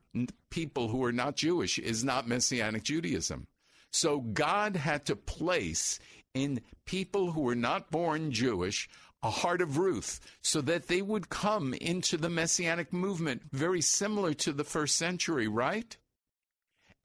people 0.50 0.88
who 0.88 1.04
are 1.04 1.12
not 1.12 1.36
Jewish 1.36 1.78
is 1.78 2.02
not 2.04 2.26
Messianic 2.26 2.82
Judaism. 2.82 3.46
So 3.94 4.18
God 4.18 4.74
had 4.74 5.06
to 5.06 5.14
place 5.14 6.00
in 6.34 6.62
people 6.84 7.30
who 7.30 7.42
were 7.42 7.54
not 7.54 7.92
born 7.92 8.32
Jewish 8.32 8.88
a 9.22 9.30
heart 9.30 9.62
of 9.62 9.78
Ruth 9.78 10.18
so 10.42 10.60
that 10.62 10.88
they 10.88 11.00
would 11.00 11.28
come 11.28 11.74
into 11.74 12.16
the 12.16 12.28
Messianic 12.28 12.92
movement, 12.92 13.42
very 13.52 13.80
similar 13.80 14.34
to 14.34 14.52
the 14.52 14.64
first 14.64 14.96
century, 14.96 15.46
right? 15.46 15.96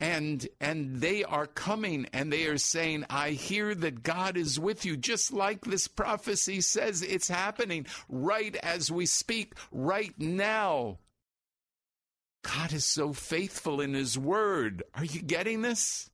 and 0.01 0.47
and 0.61 1.01
they 1.01 1.25
are 1.25 1.45
coming 1.45 2.07
and 2.13 2.31
they 2.31 2.45
are 2.45 2.57
saying 2.57 3.05
i 3.09 3.31
hear 3.31 3.75
that 3.75 4.01
god 4.01 4.37
is 4.37 4.57
with 4.57 4.85
you 4.85 4.95
just 4.95 5.33
like 5.33 5.65
this 5.65 5.89
prophecy 5.89 6.61
says 6.61 7.01
it's 7.01 7.27
happening 7.27 7.85
right 8.07 8.55
as 8.63 8.89
we 8.89 9.05
speak 9.05 9.55
right 9.73 10.17
now. 10.17 10.97
God 12.43 12.71
is 12.71 12.85
so 12.85 13.11
faithful 13.11 13.81
in 13.81 13.93
his 13.93 14.17
word. 14.17 14.83
Are 14.93 15.03
you 15.03 15.21
getting 15.21 15.61
this 15.61 16.08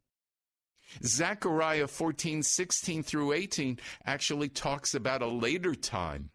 zechariah 1.04 1.88
14 1.88 2.44
16 2.44 3.04
through 3.04 3.34
18 3.34 3.80
actually 4.06 4.50
talks 4.50 4.94
about 4.94 5.22
a 5.22 5.28
later 5.28 5.76
time 5.76 6.30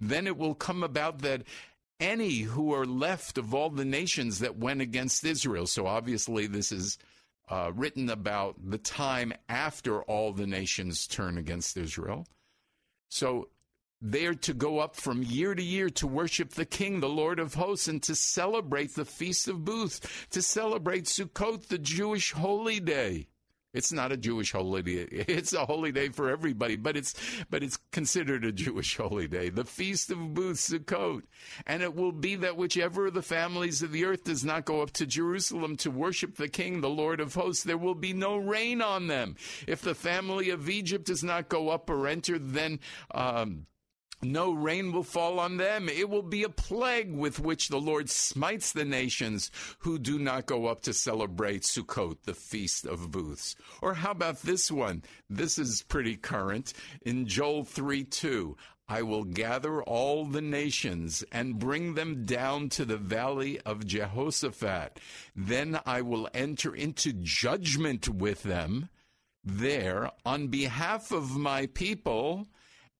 then 0.00 0.26
it 0.26 0.36
will 0.36 0.54
come 0.54 0.82
about 0.82 1.20
that 1.22 1.42
any 2.00 2.40
who 2.40 2.74
are 2.74 2.86
left 2.86 3.38
of 3.38 3.54
all 3.54 3.70
the 3.70 3.84
nations 3.84 4.40
that 4.40 4.58
went 4.58 4.80
against 4.80 5.24
Israel. 5.24 5.66
So 5.66 5.86
obviously, 5.86 6.46
this 6.46 6.72
is 6.72 6.98
uh, 7.48 7.72
written 7.74 8.10
about 8.10 8.56
the 8.62 8.78
time 8.78 9.32
after 9.48 10.02
all 10.02 10.32
the 10.32 10.46
nations 10.46 11.06
turn 11.06 11.38
against 11.38 11.76
Israel. 11.76 12.26
So 13.08 13.48
they're 14.00 14.34
to 14.34 14.54
go 14.54 14.80
up 14.80 14.96
from 14.96 15.22
year 15.22 15.54
to 15.54 15.62
year 15.62 15.88
to 15.90 16.06
worship 16.06 16.50
the 16.50 16.66
King, 16.66 17.00
the 17.00 17.08
Lord 17.08 17.38
of 17.38 17.54
hosts, 17.54 17.88
and 17.88 18.02
to 18.02 18.14
celebrate 18.14 18.94
the 18.94 19.04
Feast 19.04 19.48
of 19.48 19.64
Booths, 19.64 20.00
to 20.30 20.42
celebrate 20.42 21.04
Sukkot, 21.04 21.68
the 21.68 21.78
Jewish 21.78 22.32
holy 22.32 22.80
day. 22.80 23.28
It's 23.74 23.92
not 23.92 24.12
a 24.12 24.16
Jewish 24.16 24.52
holy 24.52 24.82
day. 24.82 25.06
It's 25.34 25.52
a 25.52 25.66
holy 25.66 25.90
day 25.92 26.08
for 26.08 26.30
everybody, 26.30 26.76
but 26.76 26.96
it's 26.96 27.14
but 27.50 27.62
it's 27.62 27.78
considered 27.92 28.44
a 28.44 28.52
Jewish 28.52 28.96
holy 28.96 29.26
day. 29.26 29.50
The 29.50 29.64
feast 29.64 30.10
of 30.10 30.32
booths, 30.32 30.70
Sukkot, 30.70 31.22
and 31.66 31.82
it 31.82 31.94
will 31.94 32.12
be 32.12 32.36
that 32.36 32.56
whichever 32.56 33.08
of 33.08 33.14
the 33.14 33.22
families 33.22 33.82
of 33.82 33.90
the 33.90 34.04
earth 34.04 34.24
does 34.24 34.44
not 34.44 34.64
go 34.64 34.80
up 34.80 34.92
to 34.92 35.06
Jerusalem 35.06 35.76
to 35.78 35.90
worship 35.90 36.36
the 36.36 36.48
King, 36.48 36.80
the 36.80 36.88
Lord 36.88 37.20
of 37.20 37.34
hosts, 37.34 37.64
there 37.64 37.76
will 37.76 37.96
be 37.96 38.12
no 38.12 38.36
rain 38.36 38.80
on 38.80 39.08
them. 39.08 39.34
If 39.66 39.82
the 39.82 39.94
family 39.94 40.50
of 40.50 40.70
Egypt 40.70 41.06
does 41.06 41.24
not 41.24 41.48
go 41.48 41.70
up 41.70 41.90
or 41.90 42.06
enter, 42.06 42.38
then. 42.38 42.78
Um, 43.12 43.66
no 44.24 44.52
rain 44.52 44.92
will 44.92 45.02
fall 45.02 45.38
on 45.38 45.56
them. 45.56 45.88
It 45.88 46.08
will 46.08 46.22
be 46.22 46.42
a 46.42 46.48
plague 46.48 47.14
with 47.14 47.38
which 47.40 47.68
the 47.68 47.80
Lord 47.80 48.10
smites 48.10 48.72
the 48.72 48.84
nations 48.84 49.50
who 49.80 49.98
do 49.98 50.18
not 50.18 50.46
go 50.46 50.66
up 50.66 50.82
to 50.82 50.92
celebrate 50.92 51.62
Sukkot, 51.62 52.22
the 52.24 52.34
Feast 52.34 52.86
of 52.86 53.10
Booths. 53.10 53.56
Or 53.82 53.94
how 53.94 54.10
about 54.10 54.42
this 54.42 54.70
one? 54.70 55.02
This 55.28 55.58
is 55.58 55.82
pretty 55.82 56.16
current. 56.16 56.72
In 57.04 57.26
Joel 57.26 57.64
3 57.64 58.04
2, 58.04 58.56
I 58.86 59.02
will 59.02 59.24
gather 59.24 59.82
all 59.82 60.26
the 60.26 60.42
nations 60.42 61.24
and 61.32 61.58
bring 61.58 61.94
them 61.94 62.24
down 62.26 62.68
to 62.70 62.84
the 62.84 62.98
valley 62.98 63.60
of 63.60 63.86
Jehoshaphat. 63.86 65.00
Then 65.34 65.80
I 65.86 66.02
will 66.02 66.28
enter 66.34 66.74
into 66.74 67.12
judgment 67.14 68.08
with 68.08 68.42
them 68.42 68.90
there 69.42 70.10
on 70.24 70.48
behalf 70.48 71.12
of 71.12 71.36
my 71.36 71.66
people 71.66 72.46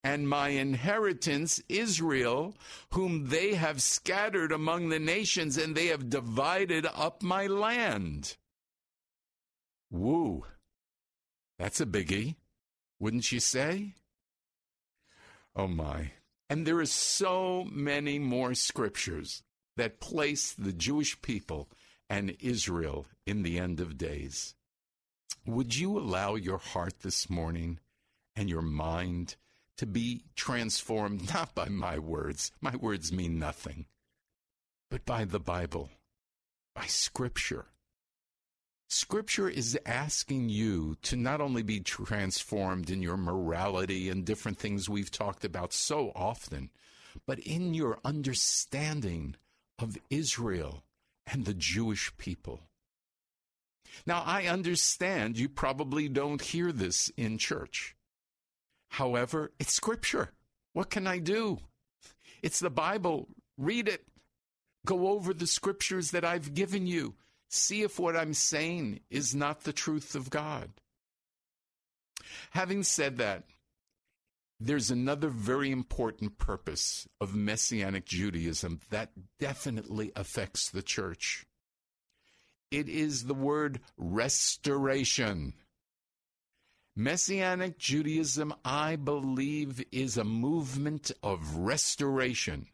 and 0.05 0.29
my 0.29 0.51
inheritance, 0.51 1.63
Israel, 1.67 2.55
whom 2.93 3.31
they 3.31 3.55
have 3.55 3.83
scattered 3.83 4.53
among 4.53 4.91
the 4.91 4.99
nations, 4.99 5.57
and 5.57 5.75
they 5.75 5.87
have 5.87 6.11
divided 6.11 6.87
up 6.95 7.23
my 7.23 7.47
land. 7.47 8.37
Woo. 9.91 10.45
That's 11.59 11.81
a 11.81 11.87
biggie, 11.87 12.37
wouldn't 13.01 13.33
you 13.33 13.41
say? 13.41 13.95
Oh 15.57 15.69
my. 15.69 16.13
And 16.51 16.67
there 16.67 16.79
are 16.79 16.87
so 16.87 17.65
many 17.73 18.19
more 18.19 18.53
scriptures 18.53 19.43
that 19.77 20.01
place 20.01 20.53
the 20.53 20.73
Jewish 20.73 21.21
people 21.23 21.71
and 22.11 22.37
Israel 22.41 23.07
in 23.27 23.43
the 23.43 23.59
end 23.59 23.81
of 23.81 23.97
days. 23.97 24.55
Would 25.47 25.77
you 25.77 25.99
allow 25.99 26.35
your 26.35 26.59
heart 26.59 27.01
this 27.01 27.31
morning 27.31 27.79
and 28.37 28.51
your 28.51 28.63
mind 28.63 29.37
to 29.79 29.87
be 29.87 30.25
transformed 30.37 31.33
not 31.35 31.55
by 31.55 31.69
my 31.69 31.99
words, 31.99 32.53
my 32.61 32.77
words 32.77 33.13
mean 33.13 33.39
nothing, 33.39 33.87
but 34.91 35.05
by 35.05 35.25
the 35.25 35.41
Bible, 35.41 35.91
by 36.75 36.87
Scripture. 36.87 37.67
Scripture 38.89 39.49
is 39.49 39.79
asking 39.87 40.51
you 40.51 40.97
to 41.03 41.17
not 41.17 41.41
only 41.41 41.63
be 41.63 41.81
transformed 41.81 42.91
in 42.91 43.03
your 43.03 43.17
morality 43.17 44.09
and 44.09 44.25
different 44.25 44.59
things 44.59 44.89
we've 44.89 45.11
talked 45.11 45.45
about 45.45 45.73
so 45.73 46.13
often, 46.15 46.71
but 47.27 47.39
in 47.41 47.75
your 47.75 47.99
understanding 48.05 49.35
of 49.79 49.99
Israel 50.11 50.85
and 51.27 51.45
the 51.45 51.55
Jewish 51.55 52.17
people. 52.19 52.61
Now, 54.07 54.23
I 54.25 54.47
understand 54.47 55.39
you 55.39 55.49
probably 55.49 56.09
don't 56.09 56.43
hear 56.43 56.73
this 56.73 57.11
in 57.17 57.39
church. 57.39 57.97
However, 58.95 59.51
it's 59.59 59.73
Scripture. 59.73 60.31
What 60.73 60.89
can 60.89 61.09
I 61.09 61.19
do? 61.19 61.59
It's 62.45 62.61
the 62.61 62.71
Bible. 62.71 63.27
Read 63.59 63.89
it. 63.89 64.07
Go 64.87 65.09
over 65.09 65.35
the 65.35 65.49
Scriptures 65.49 66.13
that 66.13 66.25
I've 66.25 66.55
given 66.55 66.87
you. 66.87 67.17
See 67.51 67.83
if 67.83 67.99
what 67.99 68.17
I'm 68.17 68.35
saying 68.35 69.01
is 69.11 69.35
not 69.35 69.65
the 69.65 69.73
truth 69.73 70.15
of 70.15 70.31
God. 70.31 70.71
Having 72.51 72.85
said 72.85 73.17
that, 73.17 73.43
there's 74.61 74.93
another 74.93 75.29
very 75.29 75.73
important 75.73 76.39
purpose 76.39 77.09
of 77.21 77.35
Messianic 77.35 78.05
Judaism 78.05 78.79
that 78.91 79.11
definitely 79.41 80.13
affects 80.15 80.71
the 80.71 80.83
church. 80.83 81.45
It 82.71 82.89
is 82.89 83.25
the 83.25 83.35
word 83.35 83.81
restoration. 83.97 85.55
Messianic 86.97 87.77
Judaism, 87.77 88.55
I 88.65 88.95
believe, 88.95 89.85
is 89.91 90.17
a 90.17 90.23
movement 90.23 91.11
of 91.25 91.57
restoration, 91.57 92.69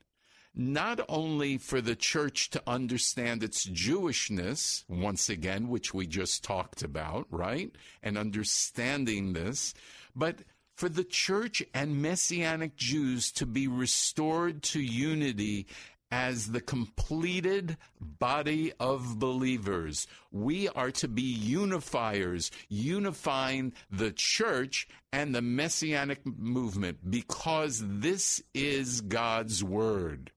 not 0.54 1.00
only 1.08 1.56
for 1.56 1.80
the 1.80 1.96
church 1.96 2.50
to 2.50 2.62
understand 2.66 3.42
its 3.42 3.66
Jewishness, 3.66 4.84
once 4.90 5.30
again, 5.30 5.68
which 5.68 5.94
we 5.94 6.06
just 6.06 6.44
talked 6.44 6.82
about, 6.82 7.28
right? 7.30 7.74
And 8.02 8.18
understanding 8.18 9.32
this, 9.32 9.72
but 10.14 10.40
for 10.76 10.90
the 10.90 11.04
church 11.04 11.62
and 11.72 12.02
Messianic 12.02 12.76
Jews 12.76 13.32
to 13.32 13.46
be 13.46 13.68
restored 13.68 14.62
to 14.64 14.80
unity 14.80 15.66
as 16.10 16.50
the 16.50 16.60
completed 16.60 17.76
body 18.00 18.72
of 18.80 19.18
believers. 19.18 20.06
We 20.32 20.68
are 20.68 20.90
to 20.92 21.08
be 21.08 21.22
unifiers, 21.22 22.50
unifying 22.68 23.72
the 23.90 24.12
church 24.12 24.88
and 25.12 25.34
the 25.34 25.42
messianic 25.42 26.20
movement 26.24 27.10
because 27.10 27.82
this 27.84 28.42
is 28.54 29.00
God's 29.02 29.62
word. 29.62 30.32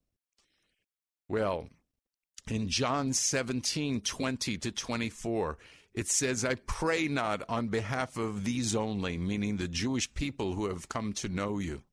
Well, 1.28 1.70
in 2.50 2.70
John 2.70 3.14
17, 3.14 4.02
20 4.02 4.58
to 4.58 4.72
24, 4.72 5.58
it 5.94 6.08
says, 6.08 6.44
I 6.44 6.56
pray 6.56 7.08
not 7.08 7.44
on 7.48 7.68
behalf 7.68 8.18
of 8.18 8.44
these 8.44 8.76
only, 8.76 9.18
meaning 9.18 9.58
the 9.58 9.68
Jewish 9.68 10.14
people 10.14 10.54
who 10.54 10.68
have 10.68 10.90
come 10.90 11.14
to 11.14 11.30
know 11.30 11.60
you, 11.60 11.84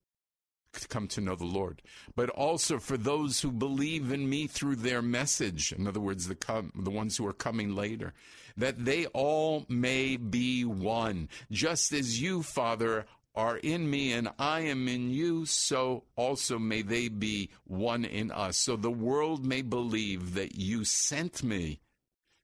come 0.89 1.09
to 1.09 1.21
know 1.21 1.37
the 1.37 1.45
Lord, 1.45 1.83
but 2.15 2.31
also 2.31 2.79
for 2.79 2.97
those 2.97 3.41
who 3.41 3.51
believe 3.51 4.13
in 4.13 4.29
me 4.29 4.47
through 4.47 4.77
their 4.77 5.03
message. 5.03 5.73
In 5.73 5.87
other 5.87 6.01
words, 6.01 6.29
the, 6.29 6.35
com- 6.35 6.73
the 6.75 6.91
ones 6.91 7.17
who 7.17 7.27
are 7.27 7.33
coming 7.33 7.75
later, 7.75 8.13
that 8.57 8.85
they 8.85 9.07
all 9.07 9.65
may 9.69 10.17
be 10.17 10.65
one, 10.65 11.29
just 11.51 11.93
as 11.93 12.21
you, 12.21 12.43
Father, 12.43 13.07
are 13.35 13.59
in 13.59 13.89
me 13.89 14.13
and 14.13 14.29
I 14.39 14.61
am 14.61 14.89
in 14.89 15.11
you, 15.11 15.47
so 15.47 16.05
also 16.17 16.59
may 16.59 16.83
they 16.83 17.09
be 17.09 17.51
one 17.65 18.05
in 18.05 18.31
us. 18.31 18.57
So 18.57 18.77
the 18.77 18.91
world 18.91 19.45
may 19.45 19.63
believe 19.63 20.35
that 20.35 20.57
you 20.57 20.85
sent 20.85 21.43
me 21.43 21.81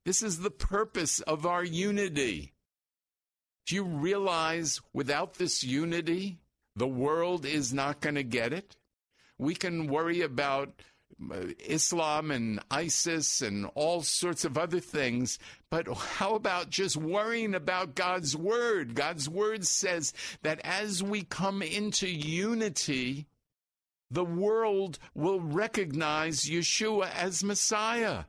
this 0.07 0.23
is 0.23 0.39
the 0.39 0.53
purpose 0.53 1.19
of 1.23 1.45
our 1.45 1.65
unity. 1.65 2.55
Do 3.67 3.75
you 3.75 3.83
realize 3.83 4.81
without 4.93 5.35
this 5.35 5.65
unity, 5.65 6.39
the 6.77 6.87
world 6.87 7.45
is 7.45 7.73
not 7.73 8.01
going 8.01 8.15
to 8.15 8.23
get 8.23 8.53
it? 8.53 8.77
We 9.39 9.55
can 9.55 9.89
worry 9.89 10.23
about 10.23 10.83
uh, 11.31 11.47
Islam 11.67 12.31
and 12.31 12.61
ISIS 12.71 13.43
and 13.43 13.67
all 13.75 14.03
sorts 14.03 14.45
of 14.45 14.59
other 14.59 14.81
things, 14.81 15.39
but 15.71 15.89
how 15.89 16.35
about 16.35 16.71
just 16.71 16.97
worrying 16.97 17.55
about 17.55 17.95
God's 17.95 18.37
Word? 18.37 18.95
God's 18.95 19.29
Word 19.29 19.67
says 19.67 20.13
that 20.43 20.61
as 20.63 21.03
we 21.03 21.23
come 21.23 21.63
into 21.63 22.09
unity, 22.09 23.27
the 24.11 24.25
world 24.25 24.99
will 25.15 25.41
recognize 25.41 26.45
Yeshua 26.45 27.11
as 27.15 27.43
Messiah 27.43 28.25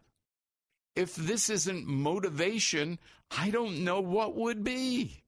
if 0.98 1.16
this 1.16 1.50
isn't 1.50 1.86
motivation, 1.86 2.98
I 3.30 3.52
don't 3.52 3.84
know 3.84 4.02
what 4.02 4.36
would 4.36 4.64
be. 4.64 5.22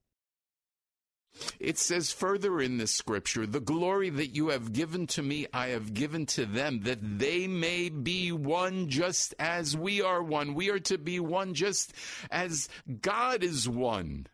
It 1.59 1.77
says 1.77 2.11
further 2.11 2.59
in 2.59 2.77
this 2.77 2.91
scripture, 2.91 3.45
the 3.45 3.59
glory 3.59 4.09
that 4.09 4.35
you 4.35 4.49
have 4.49 4.73
given 4.73 5.07
to 5.07 5.21
me, 5.21 5.47
I 5.53 5.67
have 5.67 5.93
given 5.93 6.25
to 6.27 6.45
them, 6.45 6.81
that 6.81 7.19
they 7.19 7.47
may 7.47 7.89
be 7.89 8.31
one 8.31 8.89
just 8.89 9.35
as 9.39 9.75
we 9.75 10.01
are 10.01 10.21
one. 10.21 10.53
We 10.53 10.69
are 10.69 10.79
to 10.79 10.97
be 10.97 11.19
one 11.19 11.53
just 11.53 11.93
as 12.31 12.69
God 13.01 13.43
is 13.43 13.67
one. 13.67 14.27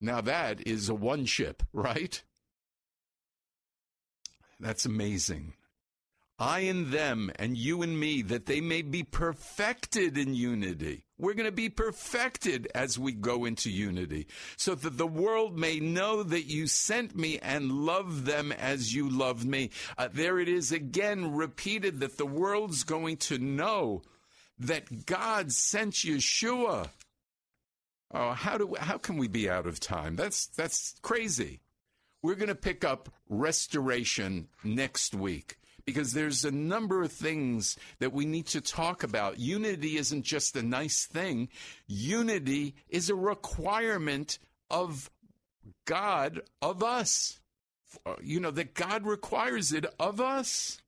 Now 0.00 0.20
that 0.20 0.66
is 0.66 0.88
a 0.88 0.94
one 0.94 1.26
ship, 1.26 1.62
right? 1.72 2.22
That's 4.58 4.84
amazing. 4.84 5.54
I 6.42 6.60
in 6.60 6.90
them 6.90 7.30
and 7.36 7.56
you 7.56 7.82
in 7.82 7.96
me, 7.96 8.20
that 8.22 8.46
they 8.46 8.60
may 8.60 8.82
be 8.82 9.04
perfected 9.04 10.18
in 10.18 10.34
unity. 10.34 11.04
We're 11.16 11.34
going 11.34 11.46
to 11.46 11.52
be 11.52 11.68
perfected 11.68 12.66
as 12.74 12.98
we 12.98 13.12
go 13.12 13.44
into 13.44 13.70
unity, 13.70 14.26
so 14.56 14.74
that 14.74 14.98
the 14.98 15.06
world 15.06 15.56
may 15.56 15.78
know 15.78 16.24
that 16.24 16.50
you 16.50 16.66
sent 16.66 17.16
me 17.16 17.38
and 17.38 17.70
love 17.70 18.24
them 18.24 18.50
as 18.50 18.92
you 18.92 19.08
loved 19.08 19.46
me. 19.46 19.70
Uh, 19.96 20.08
there 20.12 20.40
it 20.40 20.48
is 20.48 20.72
again 20.72 21.32
repeated 21.32 22.00
that 22.00 22.18
the 22.18 22.26
world's 22.26 22.82
going 22.82 23.18
to 23.18 23.38
know 23.38 24.02
that 24.58 25.06
God 25.06 25.52
sent 25.52 25.92
Yeshua. 25.92 26.88
Oh, 28.12 28.32
how 28.32 28.58
do 28.58 28.74
how 28.80 28.98
can 28.98 29.16
we 29.16 29.28
be 29.28 29.48
out 29.48 29.68
of 29.68 29.78
time? 29.78 30.16
That's 30.16 30.46
that's 30.48 30.96
crazy. 31.02 31.60
We're 32.20 32.34
going 32.34 32.48
to 32.48 32.56
pick 32.56 32.84
up 32.84 33.10
restoration 33.28 34.48
next 34.64 35.14
week 35.14 35.58
because 35.84 36.12
there's 36.12 36.44
a 36.44 36.50
number 36.50 37.02
of 37.02 37.12
things 37.12 37.76
that 37.98 38.12
we 38.12 38.24
need 38.24 38.46
to 38.48 38.60
talk 38.60 39.02
about. 39.02 39.38
Unity 39.38 39.96
isn't 39.96 40.22
just 40.22 40.56
a 40.56 40.62
nice 40.62 41.06
thing, 41.06 41.48
unity 41.86 42.74
is 42.88 43.10
a 43.10 43.14
requirement 43.14 44.38
of 44.70 45.10
God, 45.86 46.40
of 46.60 46.82
us. 46.82 47.38
Uh, 48.06 48.14
you 48.22 48.40
know, 48.40 48.50
that 48.50 48.72
God 48.72 49.04
requires 49.04 49.72
it 49.72 49.84
of 50.00 50.20
us. 50.20 50.80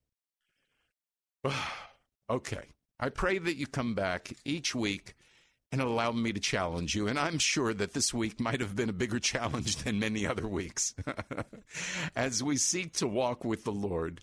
okay. 2.31 2.63
I 2.99 3.11
pray 3.11 3.39
that 3.39 3.57
you 3.57 3.67
come 3.67 3.95
back 3.95 4.33
each 4.45 4.75
week 4.75 5.15
and 5.75 5.83
allow 5.83 6.13
me 6.13 6.33
to 6.33 6.41
challenge 6.41 6.95
you. 6.95 7.09
And 7.09 7.19
I'm 7.19 7.39
sure 7.39 7.75
that 7.75 7.95
this 7.95 8.15
week 8.15 8.39
might 8.39 8.61
have 8.61 8.77
been 8.77 8.89
a 8.89 8.95
bigger 8.95 9.19
challenge 9.33 9.77
than 9.77 9.99
many 9.99 10.27
other 10.27 10.47
weeks 10.47 10.95
as 12.17 12.43
we 12.43 12.57
seek 12.57 12.95
to 12.95 13.09
walk 13.09 13.45
with 13.45 13.65
the 13.65 13.73
Lord. 13.73 14.21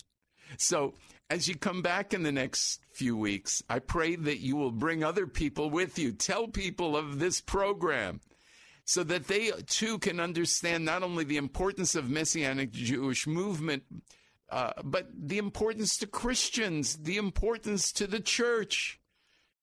So, 0.58 0.94
as 1.30 1.48
you 1.48 1.56
come 1.56 1.82
back 1.82 2.14
in 2.14 2.24
the 2.24 2.32
next 2.32 2.82
few 2.92 3.16
weeks, 3.16 3.64
I 3.70 3.80
pray 3.80 4.16
that 4.16 4.40
you 4.40 4.58
will 4.58 4.72
bring 4.72 5.04
other 5.04 5.26
people 5.28 5.70
with 5.70 5.98
you. 5.98 6.12
Tell 6.12 6.48
people 6.48 6.98
of 6.98 7.20
this 7.20 7.40
program 7.40 8.20
so 8.84 9.04
that 9.04 9.28
they 9.28 9.52
too 9.68 9.98
can 10.00 10.20
understand 10.20 10.84
not 10.84 11.04
only 11.04 11.24
the 11.24 11.38
importance 11.38 11.96
of 11.96 12.10
Messianic 12.10 12.72
Jewish 12.72 13.28
movement, 13.28 13.84
uh, 14.50 14.74
but 14.84 15.08
the 15.18 15.38
importance 15.38 15.98
to 15.98 16.08
Christians, 16.08 16.98
the 16.98 17.16
importance 17.16 17.94
to 17.94 18.08
the 18.08 18.20
church 18.20 19.00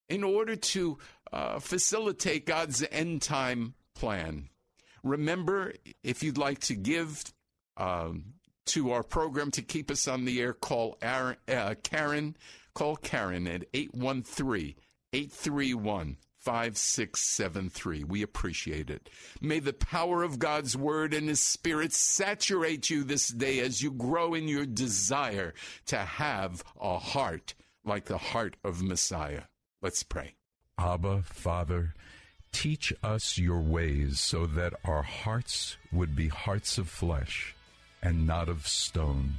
in 0.08 0.24
order 0.24 0.56
to 0.56 0.98
uh, 1.32 1.58
facilitate 1.58 2.46
God's 2.46 2.82
end 2.90 3.20
time 3.20 3.74
plan. 3.94 4.48
Remember, 5.02 5.74
if 6.02 6.22
you'd 6.22 6.38
like 6.38 6.60
to 6.60 6.74
give, 6.74 7.22
um, 7.76 8.34
to 8.68 8.92
our 8.92 9.02
program 9.02 9.50
to 9.52 9.62
keep 9.62 9.90
us 9.90 10.06
on 10.06 10.24
the 10.24 10.40
air, 10.40 10.52
call 10.52 10.98
Aaron, 11.02 11.36
uh, 11.48 11.74
Karen. 11.82 12.36
Call 12.74 12.96
Karen 12.96 13.48
at 13.48 13.64
813 13.74 14.74
831 15.12 16.16
5673. 16.38 18.04
We 18.04 18.22
appreciate 18.22 18.88
it. 18.88 19.10
May 19.40 19.58
the 19.58 19.72
power 19.72 20.22
of 20.22 20.38
God's 20.38 20.76
word 20.76 21.12
and 21.12 21.28
his 21.28 21.40
spirit 21.40 21.92
saturate 21.92 22.88
you 22.88 23.02
this 23.02 23.28
day 23.28 23.58
as 23.58 23.82
you 23.82 23.90
grow 23.90 24.34
in 24.34 24.46
your 24.46 24.64
desire 24.64 25.54
to 25.86 25.96
have 25.98 26.62
a 26.80 26.98
heart 26.98 27.54
like 27.84 28.04
the 28.04 28.18
heart 28.18 28.56
of 28.62 28.82
Messiah. 28.82 29.42
Let's 29.82 30.04
pray. 30.04 30.34
Abba, 30.78 31.22
Father, 31.22 31.94
teach 32.52 32.92
us 33.02 33.38
your 33.38 33.60
ways 33.60 34.20
so 34.20 34.46
that 34.46 34.74
our 34.84 35.02
hearts 35.02 35.76
would 35.90 36.14
be 36.14 36.28
hearts 36.28 36.78
of 36.78 36.88
flesh 36.88 37.56
and 38.02 38.26
not 38.26 38.48
of 38.48 38.66
stone. 38.66 39.34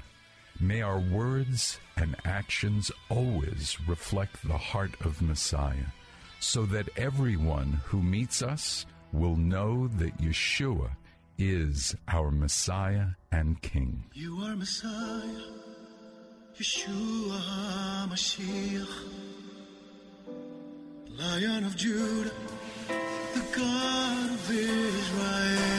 May 0.59 0.81
our 0.81 0.99
words 0.99 1.79
and 1.95 2.15
actions 2.25 2.91
always 3.09 3.77
reflect 3.87 4.45
the 4.47 4.57
heart 4.57 4.91
of 5.05 5.21
Messiah. 5.21 5.87
so 6.39 6.65
that 6.65 6.87
everyone 6.97 7.81
who 7.85 8.01
meets 8.01 8.41
us 8.41 8.85
will 9.11 9.35
know 9.35 9.87
that 9.97 10.17
Yeshua 10.19 10.89
is 11.37 11.95
our 12.07 12.31
Messiah 12.31 13.07
and 13.31 13.61
King. 13.61 14.03
You 14.13 14.37
are 14.43 14.55
Messiah, 14.55 15.43
Yeshua 16.57 17.39
HaMashiach, 18.07 18.87
Lion 21.17 21.63
of 21.65 21.75
Judah, 21.75 22.31
the 22.87 23.43
God 23.55 24.29
of 24.31 24.51
Israel. 24.51 25.78